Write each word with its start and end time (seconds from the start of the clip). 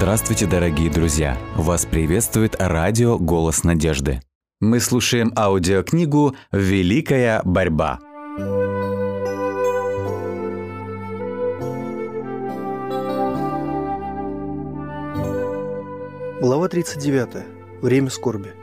Здравствуйте, 0.00 0.46
дорогие 0.46 0.88
друзья! 0.88 1.36
Вас 1.56 1.84
приветствует 1.84 2.56
радио 2.58 3.18
«Голос 3.18 3.64
надежды». 3.64 4.22
Мы 4.58 4.80
слушаем 4.80 5.30
аудиокнигу 5.36 6.34
«Великая 6.52 7.42
борьба». 7.44 7.98
Глава 16.40 16.68
39. 16.70 17.44
Время 17.82 18.08
скорби. 18.08 18.54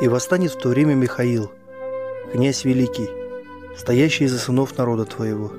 И 0.00 0.06
восстанет 0.06 0.52
в 0.52 0.58
то 0.60 0.68
время 0.68 0.94
Михаил, 0.94 1.50
князь 2.32 2.64
великий, 2.64 3.23
стоящий 3.76 4.26
за 4.26 4.38
сынов 4.38 4.76
народа 4.78 5.04
твоего. 5.04 5.52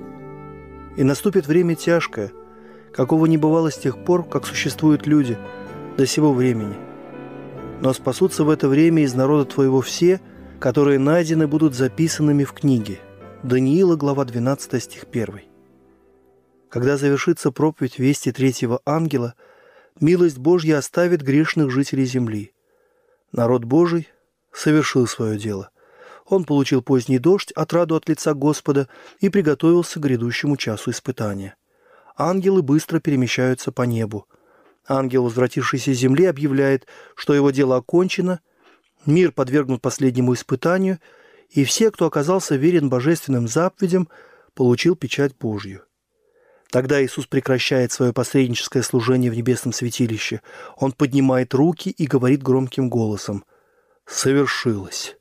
И 0.95 1.03
наступит 1.03 1.47
время 1.47 1.75
тяжкое, 1.75 2.31
какого 2.93 3.25
не 3.25 3.37
бывало 3.37 3.71
с 3.71 3.77
тех 3.77 4.03
пор, 4.03 4.23
как 4.23 4.45
существуют 4.45 5.05
люди, 5.05 5.37
до 5.97 6.05
сего 6.05 6.33
времени. 6.33 6.75
Но 7.81 7.93
спасутся 7.93 8.43
в 8.43 8.49
это 8.49 8.67
время 8.67 9.03
из 9.03 9.13
народа 9.13 9.45
твоего 9.45 9.81
все, 9.81 10.21
которые 10.59 10.99
найдены 10.99 11.47
будут 11.47 11.75
записанными 11.75 12.43
в 12.43 12.53
книге. 12.53 12.99
Даниила, 13.43 13.95
глава 13.95 14.25
12, 14.25 14.81
стих 14.81 15.05
1. 15.11 15.41
Когда 16.69 16.97
завершится 16.97 17.51
проповедь 17.51 17.99
вести 17.99 18.31
третьего 18.31 18.81
ангела, 18.85 19.35
милость 19.99 20.37
Божья 20.37 20.77
оставит 20.77 21.21
грешных 21.21 21.71
жителей 21.71 22.05
земли. 22.05 22.53
Народ 23.31 23.65
Божий 23.65 24.07
совершил 24.51 25.07
свое 25.07 25.37
дело. 25.37 25.69
Он 26.25 26.43
получил 26.43 26.81
поздний 26.81 27.19
дождь, 27.19 27.51
отраду 27.51 27.95
от 27.95 28.09
лица 28.09 28.33
Господа, 28.33 28.87
и 29.19 29.29
приготовился 29.29 29.99
к 29.99 30.03
грядущему 30.03 30.57
часу 30.57 30.91
испытания. 30.91 31.55
Ангелы 32.17 32.61
быстро 32.61 32.99
перемещаются 32.99 33.71
по 33.71 33.83
небу. 33.83 34.27
Ангел, 34.87 35.23
возвратившийся 35.23 35.93
с 35.93 35.97
земли, 35.97 36.25
объявляет, 36.25 36.87
что 37.15 37.33
его 37.33 37.51
дело 37.51 37.77
окончено, 37.77 38.39
мир 39.05 39.31
подвергнут 39.31 39.81
последнему 39.81 40.33
испытанию, 40.33 40.99
и 41.49 41.63
все, 41.63 41.91
кто 41.91 42.05
оказался 42.05 42.55
верен 42.55 42.89
божественным 42.89 43.47
заповедям, 43.47 44.09
получил 44.53 44.95
печать 44.95 45.35
Божью. 45.37 45.83
Тогда 46.71 47.03
Иисус 47.03 47.27
прекращает 47.27 47.91
свое 47.91 48.13
посредническое 48.13 48.81
служение 48.81 49.29
в 49.29 49.35
небесном 49.35 49.73
святилище. 49.73 50.41
Он 50.77 50.91
поднимает 50.91 51.53
руки 51.53 51.89
и 51.89 52.07
говорит 52.07 52.41
громким 52.41 52.89
голосом 52.89 53.45
«Совершилось» 54.05 55.15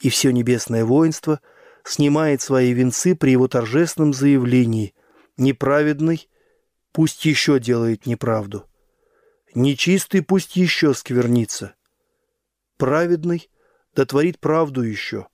и 0.00 0.10
все 0.10 0.30
небесное 0.32 0.84
воинство 0.84 1.40
снимает 1.84 2.42
свои 2.42 2.72
венцы 2.72 3.14
при 3.14 3.30
его 3.30 3.48
торжественном 3.48 4.12
заявлении 4.12 4.94
«Неправедный 5.36 6.28
пусть 6.92 7.24
еще 7.24 7.60
делает 7.60 8.06
неправду, 8.06 8.66
нечистый 9.54 10.22
пусть 10.22 10.56
еще 10.56 10.94
сквернится, 10.94 11.74
праведный 12.76 13.50
да 13.94 14.04
творит 14.04 14.38
правду 14.38 14.82
еще, 14.82 15.28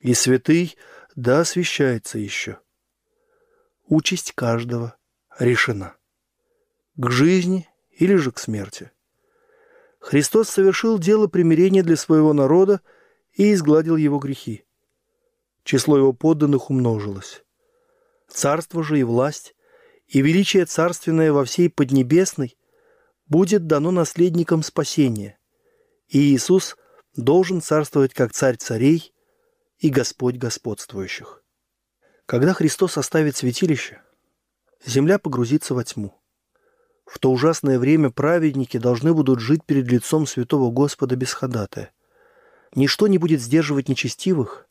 и 0.00 0.14
святый 0.14 0.76
да 1.14 1.40
освящается 1.40 2.18
еще». 2.18 2.58
Участь 3.86 4.32
каждого 4.32 4.96
решена. 5.38 5.94
К 6.96 7.10
жизни 7.10 7.68
или 7.90 8.14
же 8.14 8.32
к 8.32 8.38
смерти. 8.38 8.90
Христос 9.98 10.48
совершил 10.48 10.98
дело 10.98 11.26
примирения 11.26 11.82
для 11.82 11.96
своего 11.96 12.32
народа– 12.32 12.80
и 13.32 13.52
изгладил 13.52 13.96
его 13.96 14.18
грехи. 14.18 14.64
Число 15.64 15.96
его 15.96 16.12
подданных 16.12 16.70
умножилось. 16.70 17.42
Царство 18.28 18.82
же 18.82 18.98
и 18.98 19.02
власть, 19.02 19.54
и 20.06 20.20
величие 20.20 20.66
царственное 20.66 21.32
во 21.32 21.44
всей 21.44 21.70
Поднебесной 21.70 22.56
будет 23.26 23.66
дано 23.66 23.90
наследникам 23.90 24.62
спасения, 24.62 25.38
и 26.08 26.34
Иисус 26.34 26.76
должен 27.14 27.62
царствовать 27.62 28.12
как 28.12 28.32
царь 28.32 28.56
царей 28.56 29.14
и 29.78 29.88
Господь 29.88 30.36
господствующих. 30.36 31.42
Когда 32.26 32.52
Христос 32.54 32.98
оставит 32.98 33.36
святилище, 33.36 34.02
земля 34.84 35.18
погрузится 35.18 35.74
во 35.74 35.84
тьму. 35.84 36.20
В 37.04 37.18
то 37.18 37.30
ужасное 37.30 37.78
время 37.78 38.10
праведники 38.10 38.78
должны 38.78 39.12
будут 39.12 39.40
жить 39.40 39.64
перед 39.64 39.90
лицом 39.90 40.26
святого 40.26 40.70
Господа 40.70 41.16
без 41.16 41.32
ходатая– 41.32 41.92
Ничто 42.74 43.06
не 43.06 43.18
будет 43.18 43.40
сдерживать 43.40 43.88
нечестивых, 43.88 44.66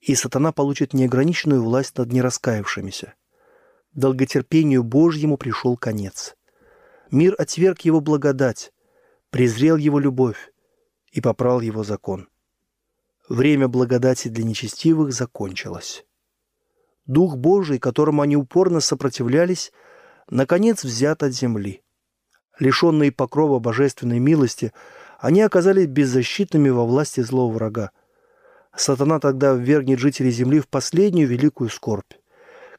и 0.00 0.14
сатана 0.14 0.52
получит 0.52 0.92
неограниченную 0.94 1.62
власть 1.62 1.96
над 1.98 2.12
нераскаявшимися. 2.12 3.14
Долготерпению 3.94 4.84
Божьему 4.84 5.36
пришел 5.36 5.76
конец. 5.76 6.36
Мир 7.10 7.34
отверг 7.38 7.80
его 7.82 8.00
благодать, 8.00 8.72
презрел 9.30 9.76
его 9.76 9.98
любовь 9.98 10.52
и 11.10 11.20
попрал 11.20 11.60
его 11.60 11.84
закон. 11.84 12.28
Время 13.28 13.68
благодати 13.68 14.28
для 14.28 14.44
нечестивых 14.44 15.12
закончилось. 15.12 16.04
Дух 17.06 17.36
Божий, 17.36 17.78
которому 17.78 18.22
они 18.22 18.36
упорно 18.36 18.80
сопротивлялись, 18.80 19.72
наконец 20.30 20.84
взят 20.84 21.22
от 21.22 21.32
земли. 21.32 21.82
Лишенные 22.58 23.10
покрова 23.10 23.58
божественной 23.58 24.20
милости– 24.20 24.72
они 25.22 25.40
оказались 25.40 25.86
беззащитными 25.86 26.68
во 26.68 26.84
власти 26.84 27.20
злого 27.20 27.52
врага. 27.52 27.92
Сатана 28.74 29.20
тогда 29.20 29.52
ввергнет 29.52 30.00
жителей 30.00 30.32
земли 30.32 30.58
в 30.58 30.66
последнюю 30.66 31.28
великую 31.28 31.70
скорбь. 31.70 32.12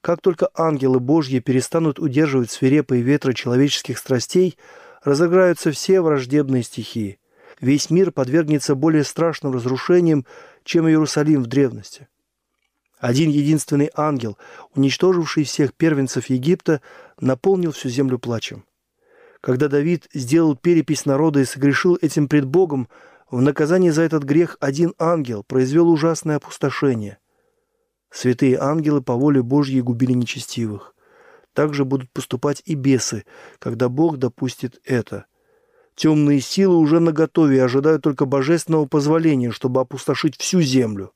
Как 0.02 0.20
только 0.20 0.50
ангелы 0.54 1.00
Божьи 1.00 1.40
перестанут 1.40 2.00
удерживать 2.00 2.52
свирепые 2.52 3.02
ветры 3.02 3.34
человеческих 3.34 3.98
страстей, 3.98 4.58
разыграются 5.06 5.72
все 5.72 6.02
враждебные 6.02 6.64
стихии. 6.64 7.18
Весь 7.62 7.90
мир 7.90 8.12
подвергнется 8.12 8.76
более 8.76 9.06
страшным 9.06 9.54
разрушениям, 9.54 10.26
чем 10.66 10.90
Иерусалим 10.90 11.44
в 11.44 11.48
древности. 11.48 12.10
Один 13.00 13.30
единственный 13.30 13.90
ангел, 13.96 14.38
уничтоживший 14.76 15.46
всех 15.46 15.74
первенцев 15.74 16.26
Египта, 16.26 16.82
наполнил 17.22 17.72
всю 17.72 17.88
землю 17.88 18.20
плачем. 18.20 18.66
Когда 19.44 19.68
Давид 19.68 20.08
сделал 20.14 20.56
перепись 20.56 21.06
народа 21.06 21.42
и 21.42 21.46
согрешил 21.46 21.98
этим 22.02 22.30
пред 22.30 22.46
Богом, 22.46 22.88
в 23.30 23.42
наказание 23.42 23.92
за 23.92 24.04
этот 24.04 24.24
грех 24.24 24.56
один 24.62 24.94
ангел 24.98 25.44
произвел 25.44 25.90
ужасное 25.90 26.38
опустошение. 26.38 27.18
Святые 28.10 28.58
ангелы 28.58 29.02
по 29.02 29.16
воле 29.16 29.44
Божьей 29.44 29.82
губили 29.82 30.14
нечестивых. 30.14 30.96
Так 31.52 31.74
же 31.74 31.84
будут 31.84 32.10
поступать 32.14 32.62
и 32.64 32.76
бесы, 32.76 33.26
когда 33.60 33.90
Бог 33.90 34.16
допустит 34.16 34.80
это. 34.86 35.26
Темные 35.94 36.40
силы 36.40 36.78
уже 36.78 37.02
наготове 37.02 37.58
и 37.58 37.60
ожидают 37.60 38.02
только 38.02 38.26
божественного 38.26 38.86
позволения, 38.86 39.52
чтобы 39.52 39.82
опустошить 39.82 40.38
всю 40.38 40.62
землю. 40.62 41.12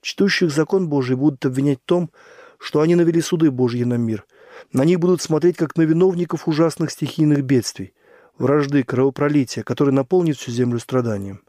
Чтущих 0.00 0.50
закон 0.50 0.88
Божий 0.88 1.16
будут 1.16 1.44
обвинять 1.44 1.80
в 1.80 1.86
том, 1.86 2.10
что 2.58 2.80
они 2.80 2.94
навели 2.94 3.20
суды 3.20 3.50
Божьи 3.50 3.84
на 3.84 3.98
мир– 3.98 4.24
на 4.72 4.84
них 4.84 4.98
будут 4.98 5.22
смотреть 5.22 5.56
как 5.56 5.76
на 5.76 5.82
виновников 5.82 6.48
ужасных 6.48 6.90
стихийных 6.90 7.42
бедствий, 7.42 7.94
вражды, 8.38 8.82
кровопролития, 8.82 9.62
которые 9.62 9.94
наполнит 9.94 10.36
всю 10.36 10.50
землю 10.50 10.78
страданием. 10.78 11.42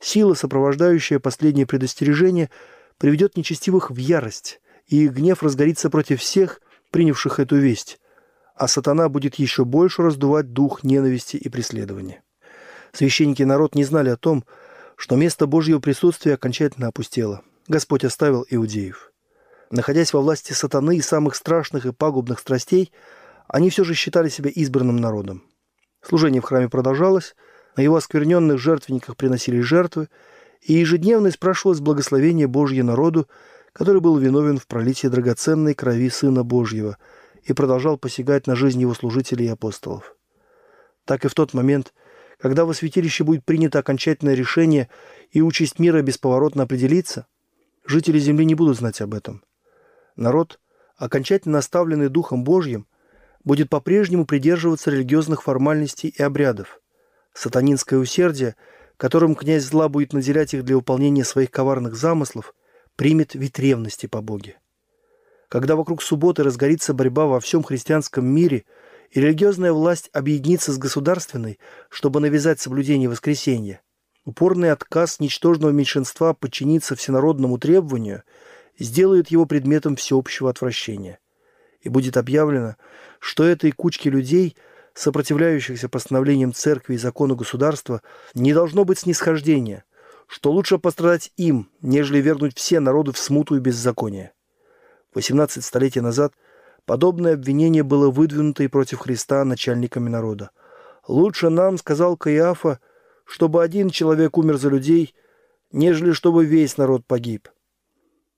Сила, 0.00 0.34
сопровождающая 0.34 1.18
последнее 1.18 1.66
предостережение, 1.66 2.50
приведет 2.98 3.36
нечестивых 3.36 3.90
в 3.90 3.96
ярость, 3.96 4.60
и 4.86 5.04
их 5.04 5.12
гнев 5.12 5.42
разгорится 5.42 5.90
против 5.90 6.20
всех, 6.20 6.60
принявших 6.90 7.38
эту 7.38 7.56
весть, 7.56 7.98
а 8.54 8.68
сатана 8.68 9.08
будет 9.08 9.36
еще 9.36 9.64
больше 9.64 10.02
раздувать 10.02 10.52
дух 10.52 10.84
ненависти 10.84 11.36
и 11.36 11.48
преследования. 11.48 12.22
Священники 12.92 13.42
и 13.42 13.46
народ 13.46 13.74
не 13.74 13.84
знали 13.84 14.10
о 14.10 14.16
том, 14.16 14.44
что 14.96 15.16
место 15.16 15.46
Божьего 15.46 15.78
присутствия 15.78 16.34
окончательно 16.34 16.88
опустело. 16.88 17.42
Господь 17.68 18.04
оставил 18.04 18.44
иудеев– 18.50 19.11
Находясь 19.72 20.12
во 20.12 20.20
власти 20.20 20.52
сатаны 20.52 20.98
и 20.98 21.00
самых 21.00 21.34
страшных 21.34 21.86
и 21.86 21.92
пагубных 21.92 22.40
страстей, 22.40 22.92
они 23.48 23.70
все 23.70 23.84
же 23.84 23.94
считали 23.94 24.28
себя 24.28 24.50
избранным 24.50 24.98
народом. 24.98 25.44
Служение 26.02 26.42
в 26.42 26.44
храме 26.44 26.68
продолжалось, 26.68 27.34
на 27.74 27.80
его 27.80 27.96
оскверненных 27.96 28.58
жертвенниках 28.58 29.16
приносили 29.16 29.60
жертвы, 29.60 30.10
и 30.60 30.74
ежедневно 30.74 31.30
спрашивалось 31.30 31.80
благословение 31.80 32.46
Божье 32.48 32.82
народу, 32.82 33.28
который 33.72 34.02
был 34.02 34.18
виновен 34.18 34.58
в 34.58 34.66
пролитии 34.66 35.06
драгоценной 35.06 35.72
крови 35.72 36.10
Сына 36.10 36.44
Божьего 36.44 36.98
и 37.42 37.54
продолжал 37.54 37.96
посягать 37.96 38.46
на 38.46 38.54
жизнь 38.54 38.80
его 38.82 38.92
служителей 38.92 39.46
и 39.46 39.52
апостолов. 39.52 40.16
Так 41.06 41.24
и 41.24 41.28
в 41.28 41.34
тот 41.34 41.54
момент, 41.54 41.94
когда 42.38 42.66
во 42.66 42.74
святилище 42.74 43.24
будет 43.24 43.46
принято 43.46 43.78
окончательное 43.78 44.34
решение 44.34 44.90
и 45.30 45.40
участь 45.40 45.78
мира 45.78 46.02
бесповоротно 46.02 46.64
определится, 46.64 47.26
жители 47.86 48.18
земли 48.18 48.44
не 48.44 48.54
будут 48.54 48.76
знать 48.76 49.00
об 49.00 49.14
этом– 49.14 49.42
народ, 50.16 50.60
окончательно 50.96 51.58
оставленный 51.58 52.08
Духом 52.08 52.44
Божьим, 52.44 52.86
будет 53.44 53.70
по-прежнему 53.70 54.26
придерживаться 54.26 54.90
религиозных 54.90 55.42
формальностей 55.42 56.08
и 56.16 56.22
обрядов. 56.22 56.80
Сатанинское 57.32 57.98
усердие, 57.98 58.56
которым 58.96 59.34
князь 59.34 59.64
зла 59.64 59.88
будет 59.88 60.12
наделять 60.12 60.54
их 60.54 60.64
для 60.64 60.76
выполнения 60.76 61.24
своих 61.24 61.50
коварных 61.50 61.96
замыслов, 61.96 62.54
примет 62.96 63.34
вид 63.34 63.58
ревности 63.58 64.06
по 64.06 64.20
Боге. 64.20 64.58
Когда 65.48 65.76
вокруг 65.76 66.02
субботы 66.02 66.42
разгорится 66.42 66.94
борьба 66.94 67.26
во 67.26 67.40
всем 67.40 67.62
христианском 67.62 68.24
мире, 68.26 68.64
и 69.10 69.20
религиозная 69.20 69.72
власть 69.72 70.08
объединится 70.12 70.72
с 70.72 70.78
государственной, 70.78 71.58
чтобы 71.90 72.20
навязать 72.20 72.60
соблюдение 72.60 73.08
воскресенья, 73.08 73.82
упорный 74.24 74.72
отказ 74.72 75.20
ничтожного 75.20 75.70
меньшинства 75.70 76.32
подчиниться 76.32 76.96
всенародному 76.96 77.58
требованию 77.58 78.22
сделает 78.78 79.28
его 79.28 79.46
предметом 79.46 79.96
всеобщего 79.96 80.50
отвращения. 80.50 81.18
И 81.80 81.88
будет 81.88 82.16
объявлено, 82.16 82.76
что 83.18 83.44
этой 83.44 83.72
кучке 83.72 84.10
людей, 84.10 84.56
сопротивляющихся 84.94 85.88
постановлениям 85.88 86.52
церкви 86.52 86.94
и 86.94 86.98
закону 86.98 87.36
государства, 87.36 88.02
не 88.34 88.52
должно 88.54 88.84
быть 88.84 89.00
снисхождения, 89.00 89.84
что 90.26 90.52
лучше 90.52 90.78
пострадать 90.78 91.32
им, 91.36 91.70
нежели 91.80 92.20
вернуть 92.20 92.56
все 92.56 92.80
народы 92.80 93.12
в 93.12 93.18
смуту 93.18 93.56
и 93.56 93.60
беззаконие. 93.60 94.32
18 95.14 95.64
столетий 95.64 96.00
назад 96.00 96.32
подобное 96.86 97.34
обвинение 97.34 97.82
было 97.82 98.10
выдвинуто 98.10 98.62
и 98.62 98.68
против 98.68 99.00
Христа 99.00 99.44
начальниками 99.44 100.08
народа. 100.08 100.50
«Лучше 101.06 101.50
нам,— 101.50 101.76
сказал 101.78 102.16
Каиафа,— 102.16 102.78
чтобы 103.24 103.62
один 103.62 103.90
человек 103.90 104.38
умер 104.38 104.56
за 104.56 104.68
людей, 104.68 105.14
нежели 105.72 106.12
чтобы 106.12 106.44
весь 106.44 106.76
народ 106.76 107.04
погиб». 107.06 107.48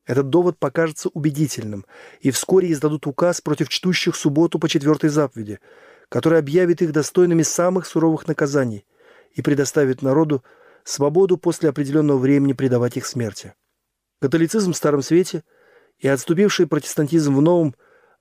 Этот 0.06 0.28
довод 0.28 0.58
покажется 0.58 1.08
убедительным, 1.08 1.86
и 2.20 2.30
вскоре 2.30 2.70
издадут 2.70 3.06
указ 3.06 3.40
против 3.40 3.68
чтущих 3.70 4.16
субботу 4.16 4.58
по 4.58 4.68
четвертой 4.68 5.08
заповеди, 5.08 5.60
который 6.10 6.38
объявит 6.38 6.82
их 6.82 6.92
достойными 6.92 7.42
самых 7.42 7.86
суровых 7.86 8.28
наказаний 8.28 8.86
и 9.32 9.40
предоставит 9.40 10.02
народу 10.02 10.44
свободу 10.84 11.38
после 11.38 11.70
определенного 11.70 12.18
времени 12.18 12.52
предавать 12.52 12.98
их 12.98 13.06
смерти. 13.06 13.54
Католицизм 14.20 14.72
в 14.72 14.76
Старом 14.76 15.02
Свете 15.02 15.42
и 15.98 16.08
отступивший 16.08 16.66
протестантизм 16.66 17.34
в 17.34 17.40
Новом 17.40 17.74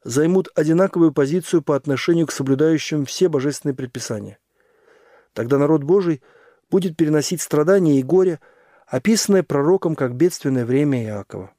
займут 0.06 0.48
одинаковую 0.56 1.12
позицию 1.12 1.62
по 1.62 1.76
отношению 1.76 2.28
к 2.28 2.32
соблюдающим 2.32 3.06
все 3.06 3.28
божественные 3.28 3.76
предписания. 3.76 4.38
Тогда 5.34 5.58
народ 5.58 5.84
Божий 5.84 6.22
будет 6.70 6.96
переносить 6.96 7.42
страдания 7.42 8.00
и 8.00 8.04
горе, 8.04 8.40
описанное 8.88 9.44
пророком 9.44 9.96
как 9.96 10.16
бедственное 10.16 10.66
время 10.66 11.04
Иакова. 11.04 11.52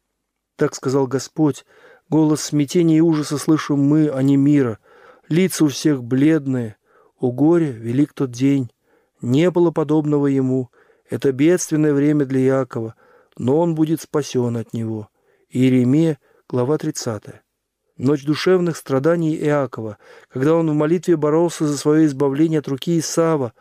Так 0.56 0.74
сказал 0.74 1.06
Господь, 1.06 1.64
голос 2.08 2.42
смятения 2.42 2.98
и 2.98 3.00
ужаса 3.00 3.38
слышим 3.38 3.80
мы, 3.80 4.08
а 4.08 4.22
не 4.22 4.36
мира. 4.36 4.78
Лица 5.28 5.64
у 5.64 5.68
всех 5.68 6.04
бледные, 6.04 6.76
у 7.18 7.32
горя 7.32 7.70
велик 7.70 8.12
тот 8.12 8.30
день. 8.30 8.70
Не 9.20 9.50
было 9.50 9.70
подобного 9.70 10.26
ему. 10.26 10.70
Это 11.08 11.32
бедственное 11.32 11.92
время 11.92 12.24
для 12.24 12.40
Якова, 12.40 12.94
но 13.36 13.58
он 13.58 13.74
будет 13.74 14.00
спасен 14.02 14.56
от 14.56 14.72
него. 14.72 15.08
Иеремия, 15.50 16.18
глава 16.48 16.78
30. 16.78 17.22
Ночь 17.96 18.24
душевных 18.24 18.76
страданий 18.76 19.36
Иакова, 19.36 19.98
когда 20.28 20.54
он 20.54 20.68
в 20.70 20.74
молитве 20.74 21.16
боролся 21.16 21.66
за 21.66 21.76
свое 21.78 22.06
избавление 22.06 22.58
от 22.58 22.68
руки 22.68 22.98
Исава, 22.98 23.52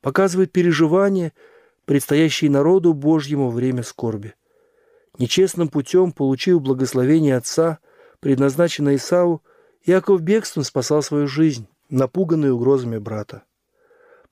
показывает 0.00 0.52
переживания, 0.52 1.32
предстоящие 1.86 2.50
народу 2.50 2.92
Божьему 2.92 3.50
время 3.50 3.82
скорби. 3.82 4.34
Нечестным 5.18 5.68
путем, 5.68 6.12
получив 6.12 6.62
благословение 6.62 7.36
отца, 7.36 7.78
предназначенное 8.20 8.96
Исаву, 8.96 9.42
Яков 9.84 10.20
бегством 10.20 10.64
спасал 10.64 11.02
свою 11.02 11.26
жизнь, 11.26 11.66
напуганный 11.88 12.52
угрозами 12.52 12.98
брата. 12.98 13.42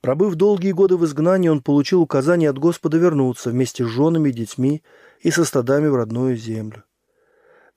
Пробыв 0.01 0.37
долгие 0.37 0.73
годы 0.73 0.97
в 0.97 1.05
изгнании, 1.05 1.49
он 1.49 1.61
получил 1.61 2.01
указание 2.01 2.51
от 2.51 2.59
Господа 2.59 2.99
вернуться 2.99 3.51
вместе 3.51 3.85
с 3.85 3.89
женами, 3.89 4.31
детьми 4.31 4.83
и 5.21 5.31
со 5.31 5.45
стадами 5.45 5.89
в 5.89 5.97
родную 5.97 6.37
землю. 6.37 6.85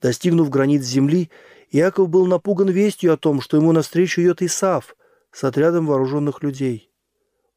Достигнув 0.01 0.49
границ 0.49 0.83
земли, 0.83 1.31
Иаков 1.71 2.09
был 2.09 2.25
напуган 2.27 2.69
вестью 2.69 3.13
о 3.13 3.17
том, 3.17 3.41
что 3.41 3.57
ему 3.57 3.71
навстречу 3.71 4.21
идет 4.21 4.41
Исав 4.41 4.95
с 5.31 5.43
отрядом 5.43 5.87
вооруженных 5.87 6.43
людей. 6.43 6.91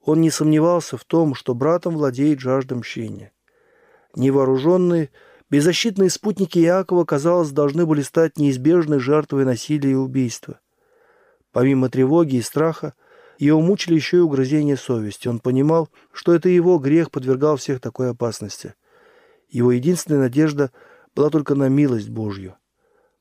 Он 0.01 0.21
не 0.21 0.31
сомневался 0.31 0.97
в 0.97 1.05
том, 1.05 1.35
что 1.35 1.55
братом 1.55 1.97
владеет 1.97 2.41
жажда 2.41 2.77
мщения. 2.77 3.33
Невооруженные, 4.15 5.11
Беззащитные 5.55 6.11
спутники 6.11 6.59
Иакова, 6.59 7.05
казалось, 7.05 7.53
должны 7.53 7.87
были 7.87 8.03
стать 8.03 8.39
неизбежной 8.39 8.99
жертвой 8.99 9.45
насилия 9.45 9.93
и 9.93 9.95
убийства. 9.95 10.59
Помимо 11.53 11.89
тревоги 11.89 12.35
и 12.35 12.43
страха, 12.43 12.95
его 13.39 13.61
мучили 13.61 13.95
еще 13.95 14.17
и 14.17 14.21
угрызения 14.21 14.75
совести. 14.75 15.29
Он 15.29 15.39
понимал, 15.39 15.91
что 16.13 16.35
это 16.35 16.49
его 16.49 16.79
грех 16.79 17.13
подвергал 17.13 17.57
всех 17.57 17.79
такой 17.81 18.11
опасности. 18.11 18.75
Его 19.49 19.71
единственная 19.71 20.23
надежда 20.23 20.73
была 21.15 21.31
только 21.31 21.55
на 21.55 21.69
милость 21.69 22.09
Божью. 22.09 22.57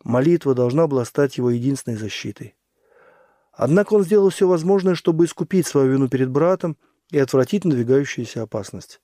Молитва 0.04 0.56
должна 0.56 0.88
была 0.88 1.06
стать 1.06 1.38
его 1.38 1.52
единственной 1.52 1.98
защитой. 1.98 2.56
Однако 3.52 3.94
он 3.94 4.04
сделал 4.04 4.30
все 4.30 4.48
возможное, 4.48 4.96
чтобы 4.96 5.26
искупить 5.26 5.68
свою 5.68 5.92
вину 5.92 6.08
перед 6.08 6.32
братом 6.32 6.78
и 7.12 7.20
отвратить 7.20 7.64
надвигающуюся 7.64 8.42
опасность. 8.42 9.02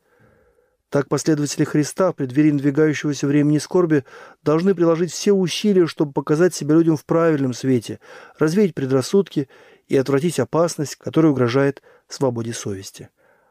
Так 0.89 1.07
последователи 1.07 1.63
Христа 1.65 2.11
в 2.11 2.15
преддверии 2.15 2.51
надвигающегося 2.51 3.27
времени 3.27 3.59
скорби 3.59 4.05
должны 4.43 4.73
приложить 4.73 5.11
все 5.11 5.33
усилия, 5.33 5.85
чтобы 5.85 6.13
показать 6.13 6.55
себя 6.55 6.73
людям 6.73 6.97
в 6.97 7.05
правильном 7.05 7.53
свете, 7.53 7.99
развеять 8.39 8.73
предрассудки 8.73 9.47
и 9.87 9.95
отвратить 9.95 10.39
опасность, 10.39 10.95
которая 10.95 11.31
угрожает 11.31 11.83
свободе 12.07 12.53
совести. 12.53 13.09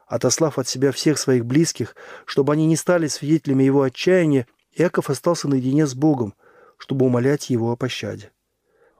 Отослав 0.08 0.58
от 0.58 0.66
себя 0.66 0.90
всех 0.90 1.16
своих 1.16 1.46
близких, 1.46 1.94
чтобы 2.24 2.52
они 2.54 2.66
не 2.66 2.74
стали 2.74 3.06
свидетелями 3.06 3.62
его 3.62 3.82
отчаяния, 3.82 4.46
Иаков 4.74 5.08
остался 5.08 5.46
наедине 5.48 5.86
с 5.86 5.94
Богом, 5.94 6.34
чтобы 6.76 7.06
умолять 7.06 7.50
его 7.50 7.70
о 7.70 7.76
пощаде. 7.76 8.32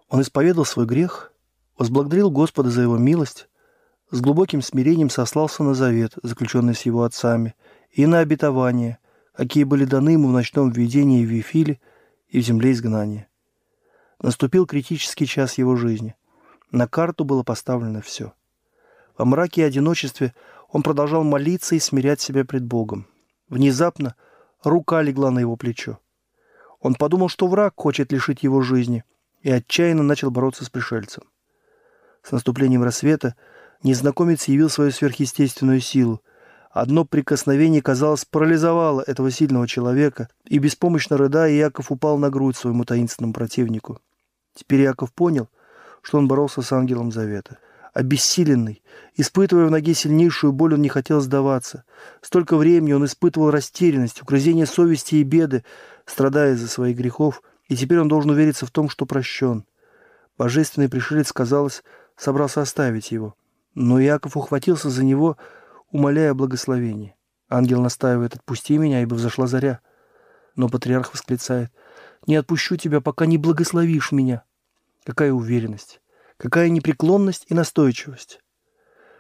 Он 0.09 0.21
исповедал 0.21 0.65
свой 0.65 0.87
грех, 0.87 1.33
возблагодарил 1.77 2.31
Господа 2.31 2.71
за 2.71 2.83
его 2.83 2.99
милость, 2.99 3.49
с 4.11 4.21
глубоким 4.21 4.63
смирением 4.63 5.11
сослался 5.11 5.65
на 5.65 5.75
завет, 5.75 6.13
заключенный 6.23 6.77
с 6.77 6.83
его 6.83 7.03
отцами– 7.03 7.57
и 7.91 8.07
на 8.07 8.21
обетования, 8.21 8.99
какие 9.33 9.65
были 9.65 9.85
даны 9.85 10.11
ему 10.11 10.29
в 10.29 10.33
ночном 10.33 10.71
видении 10.71 11.25
в 11.25 11.29
Вифиле 11.29 11.81
и 12.29 12.41
в 12.41 12.45
земле 12.45 12.73
изгнания. 12.73 13.29
Наступил 14.21 14.67
критический 14.67 15.27
час 15.27 15.59
его 15.59 15.77
жизни. 15.77 16.17
На 16.71 16.87
карту 16.89 17.25
было 17.25 17.43
поставлено 17.43 18.03
все. 18.03 18.33
Во 19.17 19.25
мраке 19.25 19.63
и 19.63 19.65
одиночестве 19.65 20.35
он 20.71 20.83
продолжал 20.83 21.25
молиться 21.25 21.75
и 21.75 21.79
смирять 21.79 22.21
себя 22.21 22.45
пред 22.45 22.65
Богом. 22.65 23.07
Внезапно 23.49 24.15
рука 24.63 25.03
легла 25.03 25.31
на 25.31 25.39
его 25.39 25.57
плечо. 25.57 25.99
Он 26.81 26.95
подумал, 26.95 27.29
что 27.29 27.47
враг 27.47 27.75
хочет 27.77 28.13
лишить 28.13 28.43
его 28.43 28.61
жизни, 28.61 29.05
и 29.43 29.51
отчаянно 29.51 30.03
начал 30.03 30.31
бороться 30.31 30.65
с 30.65 30.71
пришельцем. 30.71 31.25
С 32.23 32.33
наступлением 32.33 32.83
рассвета 32.83 33.35
незнакомец 33.83 34.45
явил 34.45 34.69
свою 34.69 34.91
сверхъестественную 34.91 35.81
силу, 35.81 36.23
Одно 36.71 37.05
прикосновение, 37.05 37.81
казалось, 37.81 38.25
парализовало 38.25 39.03
этого 39.07 39.31
сильного 39.31 39.67
человека, 39.67 40.29
и 40.45 40.59
беспомощно 40.59 41.17
рыдая, 41.17 41.51
Яков 41.51 41.91
упал 41.91 42.19
на 42.19 42.31
грудь 42.31 42.57
своему 42.57 42.85
таинственному 42.85 43.33
противнику. 43.33 44.01
Теперь 44.55 44.83
Яков 44.83 45.13
понял, 45.13 45.49
что 46.03 46.19
он 46.19 46.29
боролся 46.29 46.63
с 46.63 46.73
ангелом 46.73 47.11
Завета. 47.11 47.59
Обессиленный, 47.95 48.83
испытывая 49.17 49.67
в 49.67 49.71
ноге 49.71 49.95
сильнейшую 49.95 50.53
боль, 50.53 50.75
он 50.75 50.83
не 50.83 50.89
хотел 50.89 51.21
сдаваться. 51.21 51.85
Столько 52.21 52.57
времени 52.57 52.93
он 52.93 53.05
испытывал 53.07 53.51
растерянность, 53.51 54.23
угрызение 54.23 54.67
совести 54.67 55.17
и 55.17 55.23
беды, 55.23 55.65
страдая 56.05 56.55
из-за 56.55 56.69
своих 56.69 56.97
грехов, 56.97 57.43
и 57.67 57.77
теперь 57.77 58.01
он 58.01 58.09
должен 58.09 58.31
увериться 58.31 58.67
в 58.67 58.71
том, 58.71 58.89
что 58.89 59.07
прощен. 59.07 59.65
Божественный 60.37 60.89
пришелец, 60.89 61.33
казалось, 61.33 61.83
собрался 62.17 62.61
оставить 62.61 63.11
его. 63.11 63.35
Но 63.75 63.99
Яков 63.99 64.37
ухватился 64.37 64.91
за 64.91 65.03
него, 65.03 65.37
умоляя 65.91 66.35
благословения. 66.35 67.15
Ангел 67.49 67.81
настаивает 67.81 68.35
«Отпусти 68.35 68.77
меня, 68.79 69.03
ибо 69.03 69.15
взошла 69.15 69.47
заря». 69.47 69.81
Но 70.55 70.69
патриарх 70.69 71.13
восклицает 71.13 71.73
«Не 72.27 72.37
отпущу 72.37 72.77
тебя, 72.77 73.01
пока 73.01 73.27
не 73.27 73.39
благословишь 73.39 74.13
меня». 74.13 74.43
Какая 75.05 75.33
уверенность, 75.33 76.01
какая 76.37 76.69
непреклонность 76.69 77.47
и 77.49 77.55
настойчивость. 77.55 78.41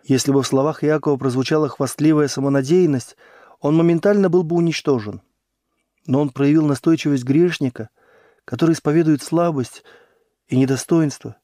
Если 0.04 0.32
бы 0.32 0.42
в 0.42 0.46
словах 0.46 0.84
Иакова 0.84 1.16
прозвучала 1.16 1.68
хвастливая 1.68 2.28
самонадеянность, 2.28 3.16
он 3.60 3.76
моментально 3.76 4.28
был 4.28 4.42
бы 4.42 4.56
уничтожен. 4.56 5.22
Но 6.06 6.20
он 6.20 6.30
проявил 6.30 6.66
настойчивость 6.66 7.24
грешника, 7.24 7.90
который 8.44 8.72
исповедует 8.72 9.22
слабость 9.22 9.84
и 10.46 10.56
недостоинство, 10.56 11.36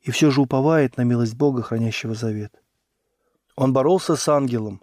и 0.00 0.10
все 0.10 0.30
же 0.30 0.40
уповает 0.40 0.96
на 0.96 1.02
милость 1.02 1.34
Бога, 1.34 1.62
хранящего 1.62 2.14
завет. 2.14 2.52
Он 3.58 3.72
боролся 3.72 4.14
с 4.14 4.28
ангелом 4.28 4.80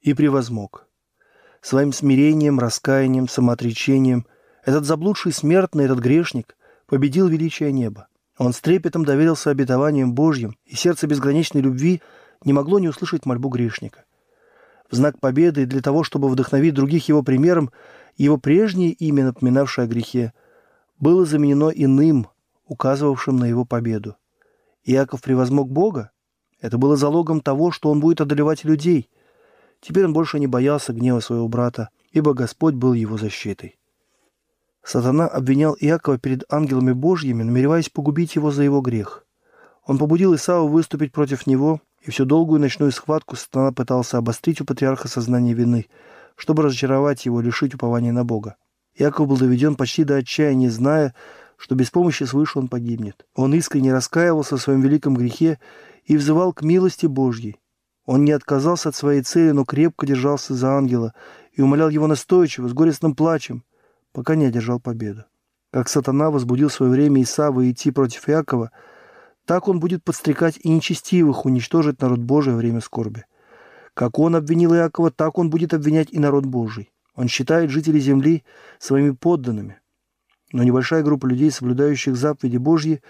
и 0.00 0.14
превозмог. 0.14 0.88
Своим 1.60 1.92
смирением, 1.92 2.58
раскаянием, 2.58 3.28
самоотречением 3.28 4.24
этот 4.64 4.86
заблудший 4.86 5.34
смертный, 5.34 5.84
этот 5.84 5.98
грешник 5.98 6.56
победил 6.86 7.28
величие 7.28 7.72
неба. 7.72 8.08
Он 8.38 8.54
с 8.54 8.60
трепетом 8.62 9.04
доверился 9.04 9.50
обетованиям 9.50 10.14
Божьим, 10.14 10.56
и 10.64 10.76
сердце 10.76 11.06
безграничной 11.08 11.60
любви 11.60 12.00
не 12.42 12.54
могло 12.54 12.78
не 12.78 12.88
услышать 12.88 13.26
мольбу 13.26 13.50
грешника. 13.50 14.06
В 14.90 14.94
знак 14.96 15.20
победы 15.20 15.64
и 15.64 15.66
для 15.66 15.82
того, 15.82 16.02
чтобы 16.02 16.30
вдохновить 16.30 16.72
других 16.72 17.06
его 17.06 17.22
примером, 17.22 17.70
Его 18.16 18.38
прежнее 18.38 18.92
имя, 18.92 19.26
напоминавшее 19.26 19.84
о 19.84 19.88
грехе, 19.88 20.32
было 20.98 21.26
заменено 21.26 21.68
иным, 21.68 22.28
указывавшим 22.64 23.36
на 23.36 23.44
его 23.44 23.66
победу. 23.66 24.16
Иаков 24.84 25.20
превозмог 25.20 25.70
Бога. 25.70 26.12
Это 26.60 26.78
было 26.78 26.96
залогом 26.96 27.40
того, 27.40 27.70
что 27.70 27.90
он 27.90 28.00
будет 28.00 28.20
одолевать 28.20 28.64
людей. 28.64 29.08
Теперь 29.80 30.04
он 30.04 30.12
больше 30.12 30.38
не 30.38 30.46
боялся 30.46 30.92
гнева 30.92 31.20
своего 31.20 31.48
брата, 31.48 31.88
ибо 32.12 32.34
Господь 32.34 32.74
был 32.74 32.92
его 32.92 33.16
защитой. 33.16 33.78
Сатана 34.82 35.26
обвинял 35.26 35.76
Иакова 35.78 36.18
перед 36.18 36.44
ангелами 36.52 36.92
Божьими, 36.92 37.42
намереваясь 37.42 37.88
погубить 37.88 38.34
его 38.34 38.50
за 38.50 38.62
его 38.62 38.80
грех. 38.80 39.24
Он 39.86 39.98
побудил 39.98 40.34
Исава 40.34 40.66
выступить 40.66 41.12
против 41.12 41.46
него, 41.46 41.80
и 42.02 42.10
всю 42.10 42.24
долгую 42.24 42.60
ночную 42.60 42.92
схватку 42.92 43.36
Сатана 43.36 43.72
пытался 43.72 44.18
обострить 44.18 44.60
у 44.60 44.64
патриарха 44.64 45.08
сознание 45.08 45.54
вины, 45.54 45.86
чтобы 46.36 46.62
разочаровать 46.62 47.26
его, 47.26 47.40
лишить 47.40 47.74
упования 47.74 48.12
на 48.12 48.24
Бога. 48.24 48.56
Иаков 48.94 49.28
был 49.28 49.36
доведен 49.36 49.76
почти 49.76 50.04
до 50.04 50.16
отчаяния, 50.16 50.70
зная, 50.70 51.14
что 51.56 51.74
без 51.74 51.90
помощи 51.90 52.24
свыше 52.24 52.58
он 52.58 52.68
погибнет. 52.68 53.26
Он 53.34 53.54
искренне 53.54 53.92
раскаивался 53.92 54.56
в 54.56 54.62
своем 54.62 54.80
великом 54.80 55.14
грехе 55.14 55.58
и 56.04 56.16
взывал 56.16 56.52
к 56.52 56.62
милости 56.62 57.06
Божьей. 57.06 57.60
Он 58.06 58.24
не 58.24 58.32
отказался 58.32 58.88
от 58.88 58.96
своей 58.96 59.22
цели, 59.22 59.50
но 59.50 59.64
крепко 59.64 60.06
держался 60.06 60.54
за 60.54 60.76
ангела 60.76 61.14
и 61.52 61.62
умолял 61.62 61.88
его 61.88 62.06
настойчиво, 62.06 62.68
с 62.68 62.72
горестным 62.72 63.14
плачем, 63.14 63.64
пока 64.12 64.34
не 64.34 64.46
одержал 64.46 64.80
победу. 64.80 65.24
Как 65.72 65.88
сатана 65.88 66.30
возбудил 66.30 66.68
в 66.68 66.72
свое 66.72 66.90
время 66.90 67.22
Исава 67.22 67.70
идти 67.70 67.90
против 67.92 68.28
Иакова, 68.28 68.72
так 69.46 69.68
он 69.68 69.78
будет 69.78 70.02
подстрекать 70.02 70.58
и 70.62 70.68
нечестивых 70.68 71.44
уничтожить 71.44 72.00
народ 72.00 72.20
Божий 72.20 72.52
во 72.52 72.58
время 72.58 72.80
скорби. 72.80 73.24
Как 73.94 74.18
он 74.18 74.34
обвинил 74.34 74.74
Иакова, 74.74 75.10
так 75.10 75.38
он 75.38 75.50
будет 75.50 75.74
обвинять 75.74 76.08
и 76.10 76.18
народ 76.18 76.46
Божий. 76.46 76.92
Он 77.14 77.28
считает 77.28 77.70
жителей 77.70 78.00
земли 78.00 78.44
своими 78.78 79.10
подданными. 79.10 79.80
Но 80.52 80.62
небольшая 80.62 81.02
группа 81.02 81.26
людей, 81.26 81.50
соблюдающих 81.50 82.16
заповеди 82.16 82.56
Божьи, 82.56 83.02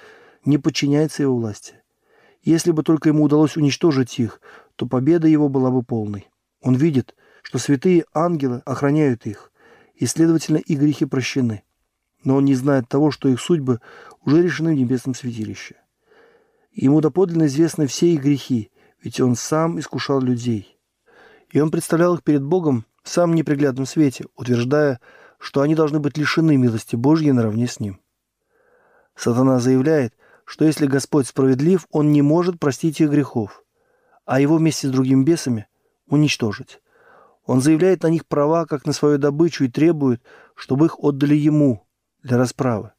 не 0.45 0.59
подчиняется 0.59 1.23
его 1.23 1.37
власти. 1.37 1.75
Если 2.43 2.71
бы 2.71 2.83
только 2.83 3.11
ему 3.11 3.25
удалось 3.25 3.57
уничтожить 3.57 4.19
их, 4.19 4.41
то 4.77 4.87
победа 4.87 5.29
его 5.29 5.49
была 5.49 5.71
бы 5.71 5.83
полной. 5.83 6.31
Он 6.63 6.75
видит, 6.75 7.15
что 7.43 7.59
святые 7.59 8.05
ангелы 8.15 8.63
охраняют 8.65 9.27
их, 9.27 9.53
и, 9.95 10.07
следовательно, 10.07 10.57
и 10.57 10.75
грехи 10.75 11.05
прощены. 11.05 11.63
Но 12.25 12.37
он 12.37 12.45
не 12.45 12.55
знает 12.55 12.89
того, 12.89 13.11
что 13.11 13.29
их 13.29 13.41
судьбы 13.41 13.81
уже 14.25 14.43
решены 14.43 14.75
в 14.75 14.79
небесном 14.79 15.15
святилище. 15.15 15.77
Ему 16.73 17.01
доподлинно 17.01 17.47
известны 17.47 17.87
все 17.87 18.15
их 18.15 18.23
грехи, 18.23 18.71
ведь 19.03 19.21
он 19.21 19.37
сам 19.37 19.79
искушал 19.79 20.21
людей. 20.21 20.79
И 21.51 21.61
он 21.61 21.71
представлял 21.71 22.15
их 22.15 22.23
перед 22.23 22.43
Богом 22.43 22.87
в 23.03 23.09
самом 23.09 23.35
неприглядном 23.35 23.87
свете, 23.87 24.27
утверждая, 24.37 25.01
что 25.39 25.63
они 25.63 25.75
должны 25.75 25.99
быть 25.99 26.17
лишены 26.17 26.57
милости 26.57 26.97
Божьей 26.97 27.33
наравне 27.33 27.67
с 27.67 27.81
ним. 27.81 28.01
Сатана 29.15 29.59
заявляет, 29.59 30.15
что 30.51 30.65
если 30.65 30.87
Господь 30.87 31.29
справедлив, 31.29 31.87
он 31.93 32.11
не 32.11 32.23
может 32.23 32.59
простить 32.59 33.01
их 33.01 33.11
грехов, 33.11 33.63
а 34.25 34.41
его 34.41 34.57
вместе 34.57 34.89
с 34.89 34.91
другими 34.91 35.23
бесами 35.23 35.69
уничтожить. 36.09 36.83
Он 37.47 37.61
заявляет 37.61 38.03
на 38.03 38.09
них 38.09 38.27
права, 38.27 38.67
как 38.67 38.85
на 38.85 38.93
свою 38.93 39.19
добычу, 39.19 39.63
и 39.63 39.69
требует, 39.69 40.21
чтобы 40.57 40.87
их 40.87 40.99
отдали 40.99 41.37
ему 41.37 41.87
для 42.25 42.37
расправы. 42.37 42.91